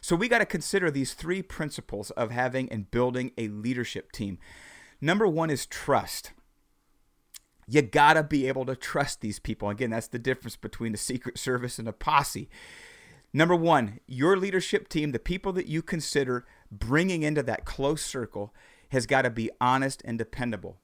So 0.00 0.14
we 0.14 0.28
got 0.28 0.38
to 0.38 0.46
consider 0.46 0.88
these 0.88 1.14
three 1.14 1.42
principles 1.42 2.12
of 2.12 2.30
having 2.30 2.70
and 2.70 2.88
building 2.92 3.32
a 3.36 3.48
leadership 3.48 4.12
team. 4.12 4.38
Number 5.00 5.26
one 5.26 5.50
is 5.50 5.66
trust 5.66 6.30
you 7.66 7.82
gotta 7.82 8.22
be 8.22 8.46
able 8.48 8.66
to 8.66 8.76
trust 8.76 9.20
these 9.20 9.38
people. 9.38 9.68
Again, 9.68 9.90
that's 9.90 10.08
the 10.08 10.18
difference 10.18 10.56
between 10.56 10.94
a 10.94 10.98
Secret 10.98 11.38
Service 11.38 11.78
and 11.78 11.88
a 11.88 11.92
posse. 11.92 12.48
Number 13.32 13.56
one, 13.56 13.98
your 14.06 14.36
leadership 14.36 14.88
team, 14.88 15.12
the 15.12 15.18
people 15.18 15.52
that 15.54 15.66
you 15.66 15.82
consider 15.82 16.46
bringing 16.70 17.22
into 17.22 17.42
that 17.42 17.64
close 17.64 18.02
circle, 18.02 18.54
has 18.90 19.06
got 19.06 19.22
to 19.22 19.30
be 19.30 19.50
honest 19.60 20.02
and 20.04 20.16
dependable. 20.18 20.78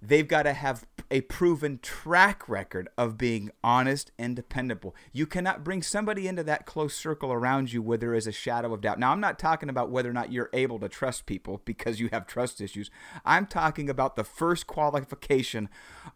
They've 0.00 0.26
got 0.26 0.44
to 0.44 0.52
have 0.52 0.86
a 1.10 1.22
proven 1.22 1.78
track 1.82 2.48
record 2.48 2.88
of 2.96 3.16
being 3.16 3.50
honest 3.64 4.12
and 4.18 4.36
dependable. 4.36 4.94
You 5.12 5.26
cannot 5.26 5.64
bring 5.64 5.82
somebody 5.82 6.28
into 6.28 6.44
that 6.44 6.66
close 6.66 6.94
circle 6.94 7.32
around 7.32 7.72
you 7.72 7.82
where 7.82 7.98
there 7.98 8.14
is 8.14 8.26
a 8.26 8.32
shadow 8.32 8.72
of 8.74 8.82
doubt. 8.82 8.98
Now, 8.98 9.12
I'm 9.12 9.20
not 9.20 9.38
talking 9.38 9.68
about 9.68 9.90
whether 9.90 10.10
or 10.10 10.12
not 10.12 10.32
you're 10.32 10.50
able 10.52 10.78
to 10.80 10.88
trust 10.88 11.26
people 11.26 11.62
because 11.64 11.98
you 11.98 12.08
have 12.12 12.26
trust 12.26 12.60
issues. 12.60 12.90
I'm 13.24 13.46
talking 13.46 13.88
about 13.88 14.16
the 14.16 14.24
first 14.24 14.66
qualification 14.66 15.68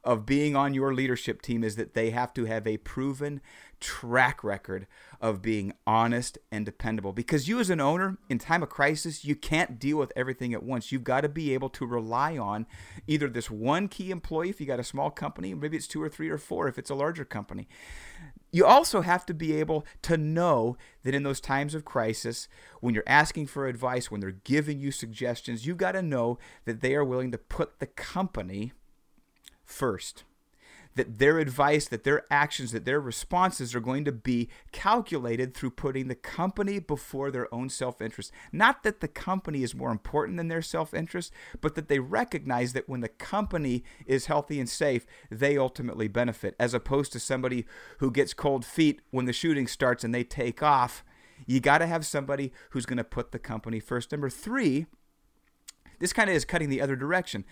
of 0.05 0.27
being 0.27 0.55
on 0.55 0.75
your 0.75 0.95
leadership 0.95 1.43
team 1.43 1.65
is 1.65 1.77
that 1.77 1.95
they 1.95 2.11
have 2.11 2.35
to 2.35 2.45
have 2.45 2.67
a 2.67 2.77
proven 2.79 3.41
track 3.83 4.45
record 4.45 4.87
of 5.21 5.43
being 5.43 5.75
honest 5.87 6.39
and 6.51 6.65
dependable. 6.65 7.12
Because 7.12 7.49
you, 7.49 7.59
as 7.59 7.69
an 7.69 7.81
owner, 7.81 8.17
in 8.31 8.39
time 8.39 8.62
of 8.62 8.71
crisis, 8.71 9.25
you 9.25 9.35
can't 9.35 9.79
deal 9.79 9.99
with 9.99 10.12
everything 10.15 10.55
at 10.55 10.62
once. 10.62 10.93
You've 10.93 11.05
got 11.05 11.23
to 11.23 11.29
be 11.29 11.53
able 11.53 11.69
to 11.71 11.85
rely 11.85 12.39
on 12.39 12.67
either 13.07 13.29
this 13.29 13.51
one 13.51 13.89
key 13.89 14.11
employee, 14.11 14.51
if 14.51 14.61
you 14.61 14.67
got 14.67 14.81
a 14.81 14.85
small 14.85 15.11
company, 15.11 15.53
maybe 15.53 15.77
it's 15.77 15.89
two 15.89 16.01
or 16.01 16.09
three 16.09 16.31
or 16.31 16.39
four 16.39 16.69
if 16.69 16.79
it's 16.79 16.91
a 16.91 16.95
larger 16.95 17.25
company. 17.25 17.69
You 18.53 18.65
also 18.65 19.01
have 19.01 19.27
to 19.27 19.35
be 19.35 19.55
able 19.57 19.85
to 20.03 20.17
know 20.17 20.77
that 21.03 21.15
in 21.15 21.25
those 21.25 21.41
times 21.41 21.75
of 21.75 21.85
crisis, 21.85 22.49
when 22.81 22.95
you're 22.95 23.03
asking 23.07 23.47
for 23.49 23.67
advice, 23.67 24.11
when 24.11 24.21
they're 24.21 24.31
giving 24.31 24.79
you 24.79 24.93
suggestions, 24.93 25.67
you've 25.67 25.77
got 25.79 25.93
to 25.93 26.03
know 26.03 26.39
that 26.67 26.83
they 26.83 26.95
are 26.95 27.05
willing 27.05 27.33
to 27.33 27.39
put 27.39 27.81
the 27.81 27.87
company 27.87 28.73
first 29.65 30.25
that 30.95 31.19
their 31.19 31.39
advice, 31.39 31.89
that 31.89 32.05
their 32.05 32.25
actions, 32.31 32.73
that 32.73 32.85
their 32.85 33.01
responses 33.01 33.75
are 33.75 33.81
going 33.81 34.05
to 34.05 34.13
be 34.13 34.49
calculated 34.73 35.55
through 35.55 35.71
putting 35.71 36.09
the 36.09 36.15
company 36.15 36.79
before 36.79 37.31
their 37.31 37.53
own 37.55 37.69
self 37.69 38.01
interest. 38.01 38.33
Not 38.53 38.83
that 38.83 39.01
the 39.01 39.09
company 39.09 39.63
is 39.63 39.75
more 39.75 39.91
important 39.91 40.37
than 40.37 40.49
their 40.49 40.63
self 40.63 40.93
interest, 40.93 41.33
but 41.61 41.75
that 41.75 41.89
they 41.89 41.99
recognize 41.99 42.73
that 42.73 42.89
when 42.89 43.01
the 43.01 43.09
company 43.09 43.85
is 44.07 44.27
healthy 44.27 44.61
and 44.61 44.69
safe, 44.69 45.07
they 45.31 45.57
ultimately 45.57 46.09
benefit, 46.09 46.55
as 46.59 46.75
opposed 46.75 47.13
to 47.13 47.21
somebody 47.21 47.65
who 47.99 48.11
gets 48.11 48.35
cold 48.35 48.65
feet 48.65 49.01
when 49.11 49.25
the 49.25 49.33
shooting 49.33 49.67
starts 49.67 50.05
and 50.05 50.15
they 50.15 50.25
take 50.25 50.63
off. 50.63 51.05
You 51.47 51.61
got 51.61 51.79
to 51.79 51.87
have 51.87 52.07
somebody 52.07 52.53
who's 52.71 52.87
going 52.87 52.99
to 52.99 53.05
put 53.05 53.33
the 53.33 53.39
company 53.39 53.81
first. 53.81 54.13
Number 54.13 54.31
three, 54.31 54.87
this 55.99 56.13
kind 56.13 56.31
of 56.31 56.37
is 56.37 56.45
cutting 56.45 56.69
the 56.69 56.81
other 56.81 56.97
direction 56.97 57.45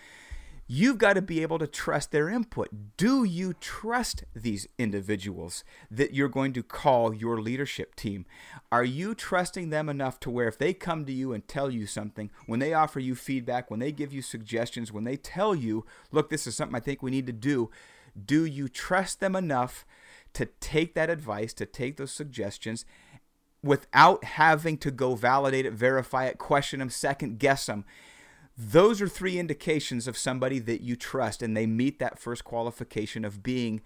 You've 0.73 0.99
got 0.99 1.15
to 1.15 1.23
be 1.23 1.43
able 1.43 1.59
to 1.59 1.67
trust 1.67 2.13
their 2.13 2.29
input. 2.29 2.69
Do 2.97 3.25
you 3.25 3.55
trust 3.55 4.23
these 4.37 4.69
individuals 4.79 5.65
that 5.91 6.15
you're 6.15 6.29
going 6.29 6.53
to 6.53 6.63
call 6.63 7.13
your 7.13 7.41
leadership 7.41 7.97
team? 7.97 8.25
Are 8.71 8.85
you 8.85 9.17
trusting 9.17 9.71
them 9.71 9.89
enough 9.89 10.21
to 10.21 10.31
where 10.31 10.47
if 10.47 10.59
they 10.59 10.73
come 10.73 11.07
to 11.07 11.13
you 11.13 11.33
and 11.33 11.49
tell 11.49 11.73
you 11.73 11.87
something, 11.87 12.31
when 12.47 12.61
they 12.61 12.73
offer 12.73 13.01
you 13.01 13.17
feedback, 13.17 13.69
when 13.69 13.81
they 13.81 13.91
give 13.91 14.13
you 14.13 14.23
suggestions, 14.23 14.93
when 14.93 15.03
they 15.03 15.17
tell 15.17 15.57
you, 15.57 15.87
look, 16.13 16.31
this 16.31 16.47
is 16.47 16.55
something 16.55 16.77
I 16.77 16.79
think 16.79 17.03
we 17.03 17.11
need 17.11 17.27
to 17.27 17.33
do, 17.33 17.69
do 18.25 18.45
you 18.45 18.69
trust 18.69 19.19
them 19.19 19.35
enough 19.35 19.85
to 20.35 20.47
take 20.61 20.95
that 20.95 21.11
advice, 21.11 21.53
to 21.55 21.67
take 21.67 21.97
those 21.97 22.13
suggestions? 22.13 22.85
Without 23.61 24.23
having 24.23 24.79
to 24.79 24.93
go 24.93 25.17
validate 25.17 25.67
it, 25.67 25.73
verify 25.73 26.27
it, 26.27 26.39
question 26.39 26.79
them, 26.79 26.91
second 26.91 27.41
guess 27.41 27.67
them 27.67 27.85
those 28.61 29.01
are 29.01 29.09
three 29.09 29.39
indications 29.39 30.07
of 30.07 30.19
somebody 30.19 30.59
that 30.59 30.83
you 30.83 30.95
trust, 30.95 31.43
and 31.43 31.57
they 31.57 31.67
meet 31.67 31.99
that 31.99 32.19
first 32.19 32.45
qualification 32.45 33.25
of 33.25 33.43
being 33.43 33.81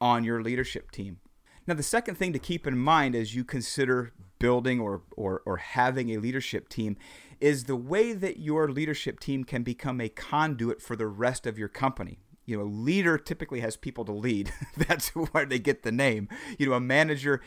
on 0.00 0.24
your 0.24 0.42
leadership 0.42 0.90
team. 0.90 1.18
Now, 1.66 1.74
the 1.74 1.82
second 1.82 2.16
thing 2.16 2.32
to 2.32 2.38
keep 2.38 2.66
in 2.66 2.78
mind 2.78 3.14
as 3.14 3.34
you 3.34 3.44
consider 3.44 4.12
building 4.38 4.80
or, 4.80 5.02
or, 5.16 5.42
or 5.44 5.58
having 5.58 6.10
a 6.10 6.18
leadership 6.18 6.68
team 6.68 6.96
is 7.40 7.64
the 7.64 7.76
way 7.76 8.14
that 8.14 8.38
your 8.38 8.70
leadership 8.70 9.20
team 9.20 9.44
can 9.44 9.62
become 9.62 10.00
a 10.00 10.08
conduit 10.08 10.80
for 10.80 10.96
the 10.96 11.06
rest 11.06 11.46
of 11.46 11.58
your 11.58 11.68
company. 11.68 12.18
You 12.46 12.58
know, 12.58 12.64
a 12.64 12.66
leader 12.66 13.18
typically 13.18 13.60
has 13.60 13.76
people 13.76 14.04
to 14.06 14.12
lead. 14.12 14.52
That's 14.76 15.08
where 15.10 15.44
they 15.44 15.58
get 15.58 15.82
the 15.82 15.92
name. 15.92 16.28
You 16.58 16.68
know, 16.68 16.74
a 16.74 16.80
manager 16.80 17.42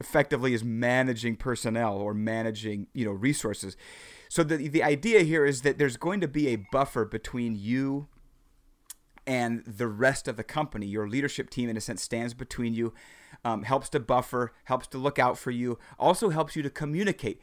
effectively 0.00 0.54
is 0.54 0.64
managing 0.64 1.36
personnel 1.36 1.96
or 1.96 2.14
managing, 2.14 2.86
you 2.94 3.04
know, 3.04 3.12
resources. 3.12 3.76
So 4.32 4.42
the 4.42 4.66
the 4.66 4.82
idea 4.82 5.24
here 5.24 5.44
is 5.44 5.60
that 5.60 5.76
there's 5.76 5.98
going 5.98 6.22
to 6.22 6.26
be 6.26 6.48
a 6.48 6.56
buffer 6.56 7.04
between 7.04 7.54
you 7.54 8.08
and 9.26 9.62
the 9.66 9.86
rest 9.86 10.26
of 10.26 10.38
the 10.38 10.42
company. 10.42 10.86
Your 10.86 11.06
leadership 11.06 11.50
team, 11.50 11.68
in 11.68 11.76
a 11.76 11.82
sense, 11.82 12.00
stands 12.00 12.32
between 12.32 12.72
you, 12.72 12.94
um, 13.44 13.64
helps 13.64 13.90
to 13.90 14.00
buffer, 14.00 14.54
helps 14.64 14.86
to 14.86 14.96
look 14.96 15.18
out 15.18 15.36
for 15.36 15.50
you, 15.50 15.78
also 15.98 16.30
helps 16.30 16.56
you 16.56 16.62
to 16.62 16.70
communicate 16.70 17.42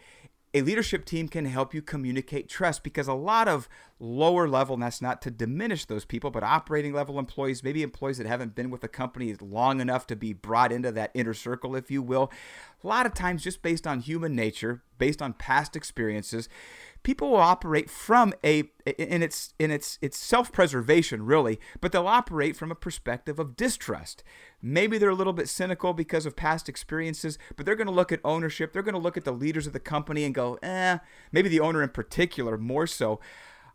a 0.53 0.61
leadership 0.61 1.05
team 1.05 1.27
can 1.27 1.45
help 1.45 1.73
you 1.73 1.81
communicate 1.81 2.49
trust 2.49 2.83
because 2.83 3.07
a 3.07 3.13
lot 3.13 3.47
of 3.47 3.69
lower 3.99 4.47
level, 4.47 4.73
and 4.73 4.81
that's 4.81 5.01
not 5.01 5.21
to 5.21 5.29
diminish 5.29 5.85
those 5.85 6.05
people, 6.05 6.31
but 6.31 6.43
operating 6.43 6.93
level 6.93 7.19
employees, 7.19 7.63
maybe 7.63 7.83
employees 7.83 8.17
that 8.17 8.25
haven't 8.25 8.55
been 8.55 8.71
with 8.71 8.81
the 8.81 8.87
company 8.87 9.35
long 9.39 9.79
enough 9.79 10.07
to 10.07 10.15
be 10.15 10.33
brought 10.33 10.71
into 10.71 10.91
that 10.91 11.11
inner 11.13 11.35
circle, 11.35 11.75
if 11.75 11.91
you 11.91 12.01
will. 12.01 12.31
A 12.83 12.87
lot 12.87 13.05
of 13.05 13.13
times, 13.13 13.43
just 13.43 13.61
based 13.61 13.85
on 13.85 13.99
human 13.99 14.35
nature, 14.35 14.81
based 14.97 15.21
on 15.21 15.33
past 15.33 15.75
experiences, 15.75 16.49
people 17.09 17.31
will 17.31 17.37
operate 17.37 17.89
from 17.89 18.31
a 18.43 18.69
in 18.99 19.23
its 19.23 19.55
in 19.57 19.71
its 19.71 19.97
its 19.99 20.15
self-preservation 20.15 21.25
really 21.25 21.59
but 21.81 21.91
they'll 21.91 22.05
operate 22.05 22.55
from 22.55 22.71
a 22.71 22.75
perspective 22.75 23.39
of 23.39 23.55
distrust 23.55 24.23
maybe 24.61 24.95
they're 24.95 25.09
a 25.09 25.15
little 25.15 25.33
bit 25.33 25.49
cynical 25.49 25.91
because 25.91 26.27
of 26.27 26.35
past 26.35 26.69
experiences 26.69 27.39
but 27.55 27.65
they're 27.65 27.75
going 27.75 27.87
to 27.87 27.91
look 27.91 28.11
at 28.11 28.19
ownership 28.23 28.71
they're 28.71 28.83
going 28.83 28.93
to 28.93 28.99
look 28.99 29.17
at 29.17 29.25
the 29.25 29.31
leaders 29.31 29.65
of 29.65 29.73
the 29.73 29.79
company 29.79 30.23
and 30.23 30.35
go 30.35 30.59
eh 30.61 30.99
maybe 31.31 31.49
the 31.49 31.59
owner 31.59 31.81
in 31.81 31.89
particular 31.89 32.59
more 32.59 32.85
so 32.85 33.19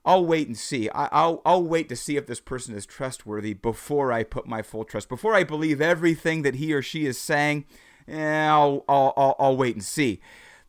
I'll 0.05 0.27
wait 0.27 0.47
and 0.47 0.57
see. 0.57 0.91
I, 0.91 1.27
will 1.27 1.41
I'll 1.47 1.63
wait 1.63 1.89
to 1.89 1.97
see 1.97 2.19
if 2.19 2.27
this 2.27 2.39
person 2.39 2.77
is 2.77 2.85
trustworthy 2.85 3.55
before 3.55 4.13
I 4.13 4.23
put 4.23 4.47
my 4.47 4.61
full 4.61 4.85
trust. 4.85 5.09
Before 5.09 5.35
I 5.35 5.45
believe 5.45 5.81
everything 5.81 6.43
that 6.43 6.57
he 6.57 6.75
or 6.75 6.83
she 6.83 7.07
is 7.07 7.17
saying, 7.17 7.65
eh, 8.07 8.47
I'll, 8.47 8.85
I'll, 8.87 9.15
I'll, 9.17 9.35
I'll 9.39 9.57
wait 9.57 9.75
and 9.75 9.83
see. 9.83 10.21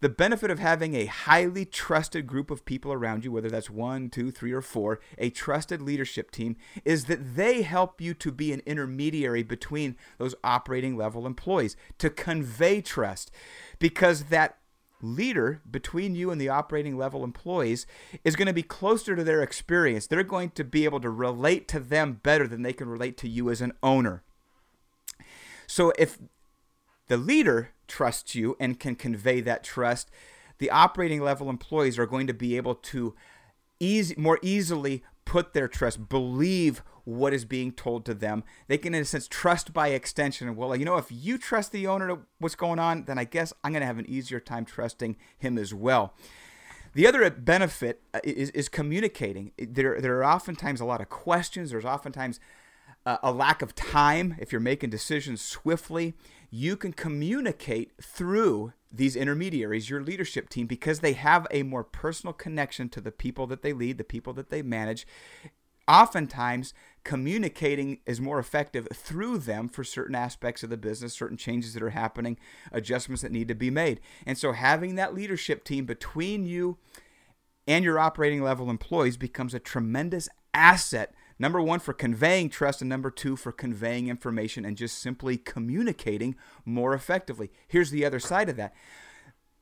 The 0.02 0.10
benefit 0.10 0.52
of 0.52 0.60
having 0.60 0.94
a 0.94 1.06
highly 1.06 1.66
trusted 1.66 2.28
group 2.28 2.52
of 2.52 2.66
people 2.66 2.92
around 2.92 3.24
you, 3.24 3.32
whether 3.32 3.50
that's 3.50 3.70
one, 3.70 4.10
two, 4.10 4.30
three, 4.30 4.52
or 4.52 4.62
four, 4.62 5.00
a 5.18 5.30
trusted 5.30 5.82
leadership 5.82 6.32
team, 6.32 6.58
is 6.84 7.06
that 7.06 7.36
they 7.36 7.62
help 7.62 8.02
you 8.02 8.14
to 8.16 8.32
be 8.32 8.52
an 8.52 8.62
intermediary 8.66 9.42
between 9.42 9.96
those 10.18 10.36
operating 10.44 10.98
level 10.98 11.26
employees 11.26 11.78
to 11.98 12.10
convey 12.10 12.82
trust 12.82 13.32
because 13.80 14.26
that 14.26 14.58
leader 15.02 15.62
between 15.70 16.16
you 16.16 16.32
and 16.32 16.40
the 16.42 16.50
operating 16.50 16.98
level 16.98 17.24
employees 17.24 17.86
is 18.24 18.36
going 18.36 18.48
to 18.48 18.54
be 18.54 18.64
closer 18.64 19.16
to 19.16 19.24
their 19.24 19.42
experience. 19.42 20.08
They're 20.08 20.24
going 20.24 20.52
to 20.52 20.64
be 20.64 20.86
able 20.86 21.00
to 21.02 21.10
relate 21.10 21.68
to 21.70 21.80
them 21.80 22.20
better 22.24 22.48
than 22.48 22.64
they 22.64 22.74
can 22.74 22.90
relate 22.90 23.18
to 23.18 23.30
you 23.30 23.50
as 23.50 23.62
an 23.62 23.74
owner. 23.82 24.24
So 25.68 25.94
if 25.98 26.18
the 27.08 27.18
leader 27.18 27.72
trusts 27.88 28.36
you 28.36 28.56
and 28.60 28.80
can 28.80 28.96
convey 28.96 29.42
that 29.42 29.64
trust, 29.64 30.10
the 30.58 30.72
operating 30.72 31.22
level 31.22 31.50
employees 31.50 32.00
are 32.00 32.06
going 32.06 32.28
to 32.28 32.34
be 32.34 32.58
able 32.58 32.76
to 32.76 33.16
easy, 33.80 34.16
more 34.18 34.40
easily 34.42 35.04
put 35.26 35.54
their 35.54 35.68
trust, 35.68 36.08
believe 36.08 36.84
what 37.04 37.34
is 37.34 37.46
being 37.46 37.72
told 37.72 38.06
to 38.06 38.14
them. 38.14 38.44
They 38.68 38.78
can, 38.78 38.96
in 38.96 39.02
a 39.02 39.06
sense, 39.06 39.28
trust 39.28 39.74
by 39.74 39.90
extension. 39.90 40.56
Well, 40.56 40.76
you 40.76 40.86
know, 40.86 40.98
if 40.98 41.08
you 41.12 41.38
trust 41.38 41.72
the 41.72 41.88
owner 41.88 42.10
of 42.10 42.20
what's 42.40 42.56
going 42.56 42.80
on, 42.80 43.06
then 43.06 43.20
I 43.20 43.26
guess 43.26 43.54
I'm 43.64 43.72
going 43.72 43.82
to 43.82 43.88
have 43.88 44.00
an 44.00 44.10
easier 44.10 44.40
time 44.40 44.66
trusting 44.66 45.18
him 45.38 45.58
as 45.58 45.74
well. 45.74 46.14
The 46.94 47.06
other 47.06 47.30
benefit 47.30 48.02
uh, 48.14 48.22
is, 48.24 48.50
is 48.52 48.70
communicating. 48.70 49.52
There, 49.58 50.00
there 50.00 50.18
are 50.18 50.24
oftentimes 50.24 50.80
a 50.80 50.86
lot 50.86 51.02
of 51.02 51.10
questions. 51.10 51.72
There's 51.72 51.86
oftentimes 51.86 52.40
uh, 53.06 53.18
a 53.22 53.32
lack 53.32 53.62
of 53.62 53.76
time 53.76 54.36
if 54.40 54.52
you're 54.52 54.62
making 54.62 54.90
decisions 54.90 55.42
swiftly. 55.42 56.14
You 56.50 56.78
can 56.78 56.94
communicate 56.94 57.92
through 58.02 58.74
these 58.92 59.16
intermediaries, 59.16 59.90
your 59.90 60.02
leadership 60.02 60.50
team, 60.50 60.68
because 60.68 61.00
they 61.00 61.14
have 61.14 61.46
a 61.52 61.64
more 61.64 61.84
personal 61.84 62.34
connection 62.34 62.90
to 62.90 63.02
the 63.02 63.12
people 63.12 63.46
that 63.48 63.62
they 63.62 63.74
lead, 63.74 63.98
the 63.98 64.04
people 64.04 64.34
that 64.34 64.50
they 64.50 64.62
manage. 64.62 65.06
Oftentimes, 65.88 66.74
communicating 67.04 68.00
is 68.08 68.20
more 68.20 68.40
effective 68.40 68.88
through 68.92 69.38
them 69.40 69.68
for 69.68 69.84
certain 69.84 70.16
aspects 70.16 70.64
of 70.64 70.72
the 70.72 70.78
business, 70.78 71.14
certain 71.14 71.38
changes 71.38 71.74
that 71.74 71.84
are 71.84 71.92
happening, 71.92 72.40
adjustments 72.72 73.22
that 73.22 73.32
need 73.32 73.48
to 73.50 73.56
be 73.56 73.70
made. 73.70 74.00
And 74.26 74.38
so, 74.38 74.54
having 74.54 74.96
that 74.96 75.14
leadership 75.14 75.64
team 75.64 75.86
between 75.86 76.46
you 76.46 76.78
and 77.68 77.84
your 77.84 78.00
operating 78.00 78.42
level 78.42 78.70
employees 78.70 79.18
becomes 79.18 79.54
a 79.54 79.60
tremendous 79.60 80.28
asset 80.56 81.14
Number 81.38 81.62
one, 81.62 81.80
for 81.80 81.94
conveying 81.94 82.50
trust, 82.50 82.82
and 82.82 82.90
number 82.90 83.12
two, 83.12 83.36
for 83.36 83.52
conveying 83.52 84.08
information 84.08 84.64
and 84.64 84.78
just 84.78 85.00
simply 85.00 85.38
communicating 85.38 86.36
more 86.64 86.94
effectively. 86.94 87.52
Here's 87.68 87.92
the 87.92 88.06
other 88.06 88.20
side 88.20 88.50
of 88.50 88.56
that 88.56 88.74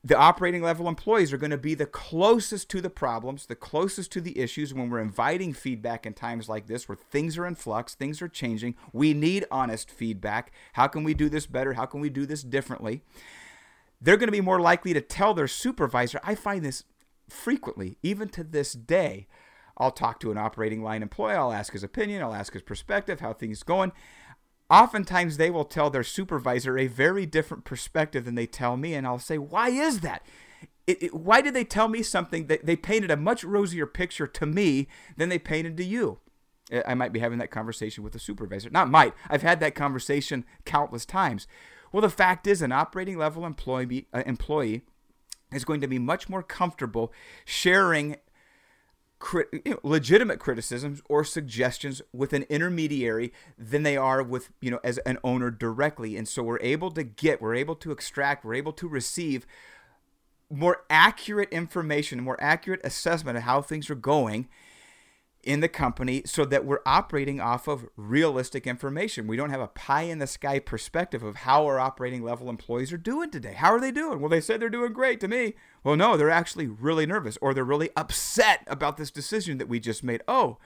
the 0.06 0.18
operating 0.18 0.62
level 0.62 0.90
employees 0.90 1.32
are 1.32 1.38
going 1.38 1.52
to 1.52 1.58
be 1.58 1.76
the 1.76 1.86
closest 1.86 2.70
to 2.70 2.82
the 2.82 2.90
problems, 2.90 3.46
the 3.46 3.56
closest 3.56 4.12
to 4.12 4.20
the 4.20 4.38
issues 4.38 4.74
when 4.74 4.90
we're 4.90 5.00
inviting 5.00 5.54
feedback 5.54 6.06
in 6.06 6.14
times 6.14 6.50
like 6.50 6.68
this 6.68 6.90
where 6.90 6.98
things 6.98 7.38
are 7.38 7.48
in 7.48 7.56
flux, 7.56 7.96
things 7.96 8.22
are 8.22 8.28
changing. 8.28 8.76
We 8.92 9.14
need 9.14 9.46
honest 9.50 9.90
feedback. 9.90 10.52
How 10.74 10.88
can 10.88 11.06
we 11.06 11.14
do 11.14 11.30
this 11.30 11.46
better? 11.46 11.74
How 11.74 11.86
can 11.86 12.02
we 12.02 12.10
do 12.10 12.26
this 12.26 12.44
differently? 12.44 13.02
They're 14.02 14.18
going 14.18 14.28
to 14.28 14.34
be 14.34 14.42
more 14.42 14.60
likely 14.60 14.94
to 14.94 15.00
tell 15.00 15.34
their 15.34 15.48
supervisor. 15.48 16.20
I 16.22 16.36
find 16.36 16.66
this 16.66 16.84
frequently, 17.30 17.98
even 18.04 18.28
to 18.30 18.44
this 18.44 18.74
day. 18.74 19.28
I'll 19.78 19.92
talk 19.92 20.20
to 20.20 20.32
an 20.32 20.38
operating 20.38 20.84
line 20.84 21.02
employee. 21.02 21.34
I'll 21.34 21.52
ask 21.52 21.74
his 21.74 21.84
opinion. 21.84 22.22
I'll 22.22 22.34
ask 22.34 22.54
his 22.54 22.62
perspective, 22.62 23.20
how 23.20 23.34
things 23.34 23.64
going. 23.64 23.92
Oftentimes, 24.70 25.38
they 25.38 25.52
will 25.52 25.66
tell 25.66 25.90
their 25.90 26.04
supervisor 26.04 26.78
a 26.78 26.88
very 26.88 27.26
different 27.26 27.64
perspective 27.66 28.26
than 28.26 28.36
they 28.36 28.46
tell 28.46 28.78
me, 28.78 28.94
and 28.94 29.06
I'll 29.06 29.20
say, 29.20 29.38
"Why 29.38 29.70
is 29.70 30.00
that? 30.00 30.26
It, 30.88 31.04
it, 31.04 31.14
why 31.14 31.42
did 31.42 31.54
they 31.54 31.64
tell 31.64 31.88
me 31.88 32.02
something 32.02 32.48
that 32.48 32.66
they 32.66 32.76
painted 32.76 33.12
a 33.12 33.18
much 33.18 33.44
rosier 33.44 33.86
picture 33.86 34.28
to 34.28 34.46
me 34.46 34.88
than 35.18 35.30
they 35.30 35.40
painted 35.40 35.78
to 35.78 35.84
you?" 35.84 36.20
I 36.88 36.94
might 36.94 37.14
be 37.14 37.20
having 37.20 37.40
that 37.40 37.52
conversation 37.52 38.04
with 38.04 38.14
the 38.14 38.20
supervisor. 38.20 38.70
Not 38.70 38.90
might. 38.90 39.14
I've 39.30 39.42
had 39.42 39.60
that 39.60 39.76
conversation 39.76 40.46
countless 40.66 41.06
times. 41.06 41.46
Well, 41.92 42.02
the 42.02 42.10
fact 42.10 42.48
is, 42.48 42.62
an 42.62 42.72
operating 42.72 43.18
level 43.18 43.46
employee 43.46 44.08
uh, 44.14 44.24
employee 44.26 44.82
is 45.52 45.66
going 45.66 45.82
to 45.82 45.88
be 45.88 46.00
much 46.00 46.30
more 46.30 46.42
comfortable 46.42 47.14
sharing 47.46 48.16
crit, 49.24 49.48
you 49.54 49.72
know, 49.72 49.80
legitimate 49.84 50.38
criticisms 50.38 51.02
or 51.08 51.24
suggestions 51.24 52.02
with 52.12 52.34
an 52.34 52.44
intermediary 52.50 53.32
than 53.58 53.84
they 53.84 53.96
are 53.96 54.22
with 54.22 54.52
you 54.60 54.70
know 54.70 54.82
as 54.84 54.98
an 55.00 55.18
owner 55.24 55.50
directly. 55.50 56.18
And 56.18 56.28
so 56.28 56.44
we're 56.44 56.60
able 56.60 56.92
to 56.92 57.04
get 57.04 57.42
we're 57.42 57.56
able 57.56 57.76
to 57.78 57.92
extract 57.92 58.44
we're 58.44 58.56
able 58.56 58.74
to 58.74 58.88
receive 58.88 59.48
more 60.50 60.84
accurate 60.90 61.50
information 61.54 62.22
more 62.22 62.38
accurate 62.44 62.82
assessment 62.84 63.38
of 63.38 63.44
how 63.44 63.62
things 63.62 63.90
are 63.90 63.96
going 63.96 64.50
in 65.44 65.60
the 65.60 65.68
company 65.68 66.24
so 66.26 66.46
that 66.46 66.66
we're 66.66 66.80
operating 66.86 67.40
off 67.40 67.68
of 67.68 67.88
realistic 67.96 68.66
information. 68.66 69.28
We 69.28 69.36
don't 69.36 69.50
have 69.50 69.62
a 69.62 69.68
pie 69.68 70.04
in 70.04 70.20
the 70.20 70.28
sky 70.28 70.60
perspective 70.60 71.22
of 71.22 71.38
how 71.38 71.66
our 71.66 71.80
operating 71.80 72.24
level 72.24 72.50
employees 72.50 72.94
are 72.94 72.98
doing 72.98 73.30
today. 73.30 73.54
How 73.54 73.74
are 73.74 73.82
they 73.82 73.92
doing? 73.92 74.20
Well, 74.20 74.30
they 74.30 74.42
said 74.42 74.60
they're 74.60 74.70
doing 74.70 74.94
great 74.94 75.20
to 75.20 75.28
me. 75.28 75.54
Well, 75.84 75.96
no, 75.96 76.16
they're 76.16 76.30
actually 76.30 76.68
really 76.68 77.06
nervous 77.06 77.38
or 77.42 77.54
they're 77.54 77.64
really 77.64 77.90
upset 77.96 78.64
about 78.68 78.98
this 78.98 79.12
decision 79.12 79.58
that 79.58 79.68
we 79.68 79.80
just 79.80 80.04
made. 80.04 80.22
Oh, 80.28 80.58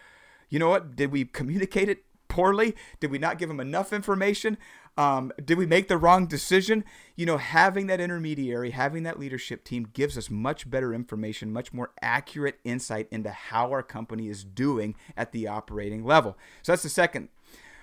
you 0.50 0.60
know 0.60 0.70
what? 0.70 0.96
Did 0.96 1.12
we 1.12 1.26
communicate 1.26 1.90
it 1.90 2.04
poorly? 2.38 2.76
Did 3.00 3.10
we 3.10 3.18
not 3.18 3.40
give 3.40 3.50
them 3.50 3.60
enough 3.60 3.92
information? 3.92 4.60
Um, 4.96 5.32
did 5.44 5.58
we 5.58 5.66
make 5.66 5.88
the 5.88 5.98
wrong 5.98 6.28
decision? 6.28 6.84
You 7.16 7.26
know, 7.26 7.38
having 7.38 7.88
that 7.88 8.00
intermediary, 8.00 8.70
having 8.70 9.02
that 9.04 9.20
leadership 9.20 9.64
team 9.64 9.90
gives 9.92 10.20
us 10.20 10.30
much 10.30 10.70
better 10.70 10.94
information, 10.94 11.52
much 11.52 11.74
more 11.74 11.90
accurate 12.00 12.60
insight 12.64 13.08
into 13.10 13.32
how 13.32 13.72
our 13.72 13.82
company 13.82 14.28
is 14.28 14.44
doing 14.44 14.94
at 15.18 15.32
the 15.32 15.48
operating 15.48 16.06
level. 16.06 16.38
So 16.62 16.74
that's 16.74 16.84
the 16.84 16.90
second 16.90 17.30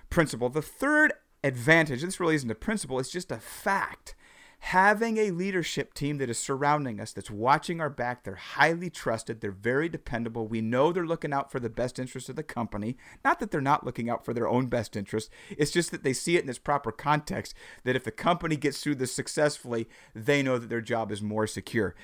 principle. 0.08 0.48
The 0.48 0.62
third 0.62 1.12
advantage, 1.42 2.02
this 2.02 2.20
really 2.20 2.36
isn't 2.36 2.50
a 2.50 2.54
principle, 2.54 3.00
it's 3.00 3.10
just 3.10 3.32
a 3.32 3.38
fact, 3.38 4.14
having 4.60 5.18
a 5.18 5.30
leadership 5.30 5.94
team 5.94 6.18
that 6.18 6.30
is 6.30 6.38
surrounding 6.38 7.00
us, 7.00 7.12
that's 7.12 7.30
watching 7.30 7.80
our 7.80 7.90
back, 7.90 8.24
they're 8.24 8.34
highly 8.34 8.90
trusted, 8.90 9.40
they're 9.40 9.50
very 9.50 9.88
dependable. 9.88 10.46
We 10.46 10.60
know 10.60 10.92
they're 10.92 11.06
looking 11.06 11.32
out 11.32 11.52
for 11.52 11.60
the 11.60 11.70
best 11.70 11.98
interest 11.98 12.28
of 12.28 12.36
the 12.36 12.42
company. 12.42 12.96
Not 13.24 13.40
that 13.40 13.50
they're 13.50 13.60
not 13.60 13.84
looking 13.84 14.08
out 14.08 14.24
for 14.24 14.32
their 14.32 14.48
own 14.48 14.66
best 14.66 14.96
interest, 14.96 15.30
it's 15.50 15.70
just 15.70 15.90
that 15.90 16.02
they 16.02 16.12
see 16.12 16.36
it 16.36 16.44
in 16.44 16.50
its 16.50 16.58
proper 16.58 16.92
context 16.92 17.54
that 17.84 17.96
if 17.96 18.04
the 18.04 18.10
company 18.10 18.56
gets 18.56 18.80
through 18.80 18.96
this 18.96 19.12
successfully, 19.12 19.88
they 20.14 20.42
know 20.42 20.58
that 20.58 20.68
their 20.68 20.80
job 20.80 21.12
is 21.12 21.22
more 21.22 21.46
secure. 21.46 21.94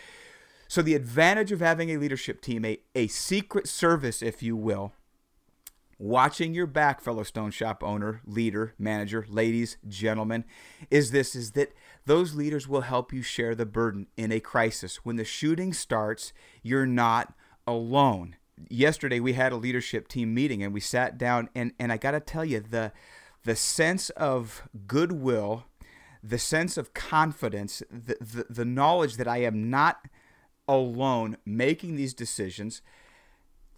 So, 0.68 0.82
the 0.82 0.94
advantage 0.94 1.50
of 1.50 1.58
having 1.58 1.90
a 1.90 1.96
leadership 1.96 2.40
team, 2.40 2.64
a, 2.64 2.78
a 2.94 3.08
secret 3.08 3.66
service, 3.66 4.22
if 4.22 4.40
you 4.40 4.54
will, 4.54 4.92
watching 6.00 6.54
your 6.54 6.66
back, 6.66 7.00
fellow 7.00 7.22
Stone 7.22 7.50
Shop 7.50 7.84
owner, 7.84 8.22
leader, 8.24 8.74
manager, 8.78 9.26
ladies, 9.28 9.76
gentlemen, 9.86 10.44
is 10.90 11.10
this 11.10 11.36
is 11.36 11.52
that 11.52 11.72
those 12.10 12.34
leaders 12.34 12.66
will 12.66 12.80
help 12.80 13.12
you 13.12 13.22
share 13.22 13.54
the 13.54 13.64
burden 13.64 14.08
in 14.16 14.32
a 14.32 14.40
crisis. 14.40 15.04
When 15.04 15.14
the 15.14 15.24
shooting 15.24 15.72
starts, 15.72 16.32
you're 16.60 16.84
not 16.84 17.34
alone. 17.68 18.34
Yesterday 18.68 19.20
we 19.20 19.34
had 19.34 19.52
a 19.52 19.56
leadership 19.56 20.08
team 20.08 20.34
meeting 20.34 20.60
and 20.60 20.74
we 20.74 20.80
sat 20.80 21.18
down 21.18 21.48
and, 21.54 21.70
and 21.78 21.92
I 21.92 21.98
gotta 21.98 22.18
tell 22.18 22.44
you, 22.44 22.58
the 22.58 22.90
the 23.44 23.54
sense 23.54 24.10
of 24.10 24.68
goodwill, 24.88 25.66
the 26.20 26.36
sense 26.36 26.76
of 26.76 26.94
confidence, 26.94 27.80
the, 27.88 28.16
the, 28.20 28.46
the 28.50 28.64
knowledge 28.64 29.16
that 29.16 29.28
I 29.28 29.38
am 29.38 29.70
not 29.70 30.08
alone 30.66 31.36
making 31.46 31.94
these 31.94 32.12
decisions, 32.12 32.82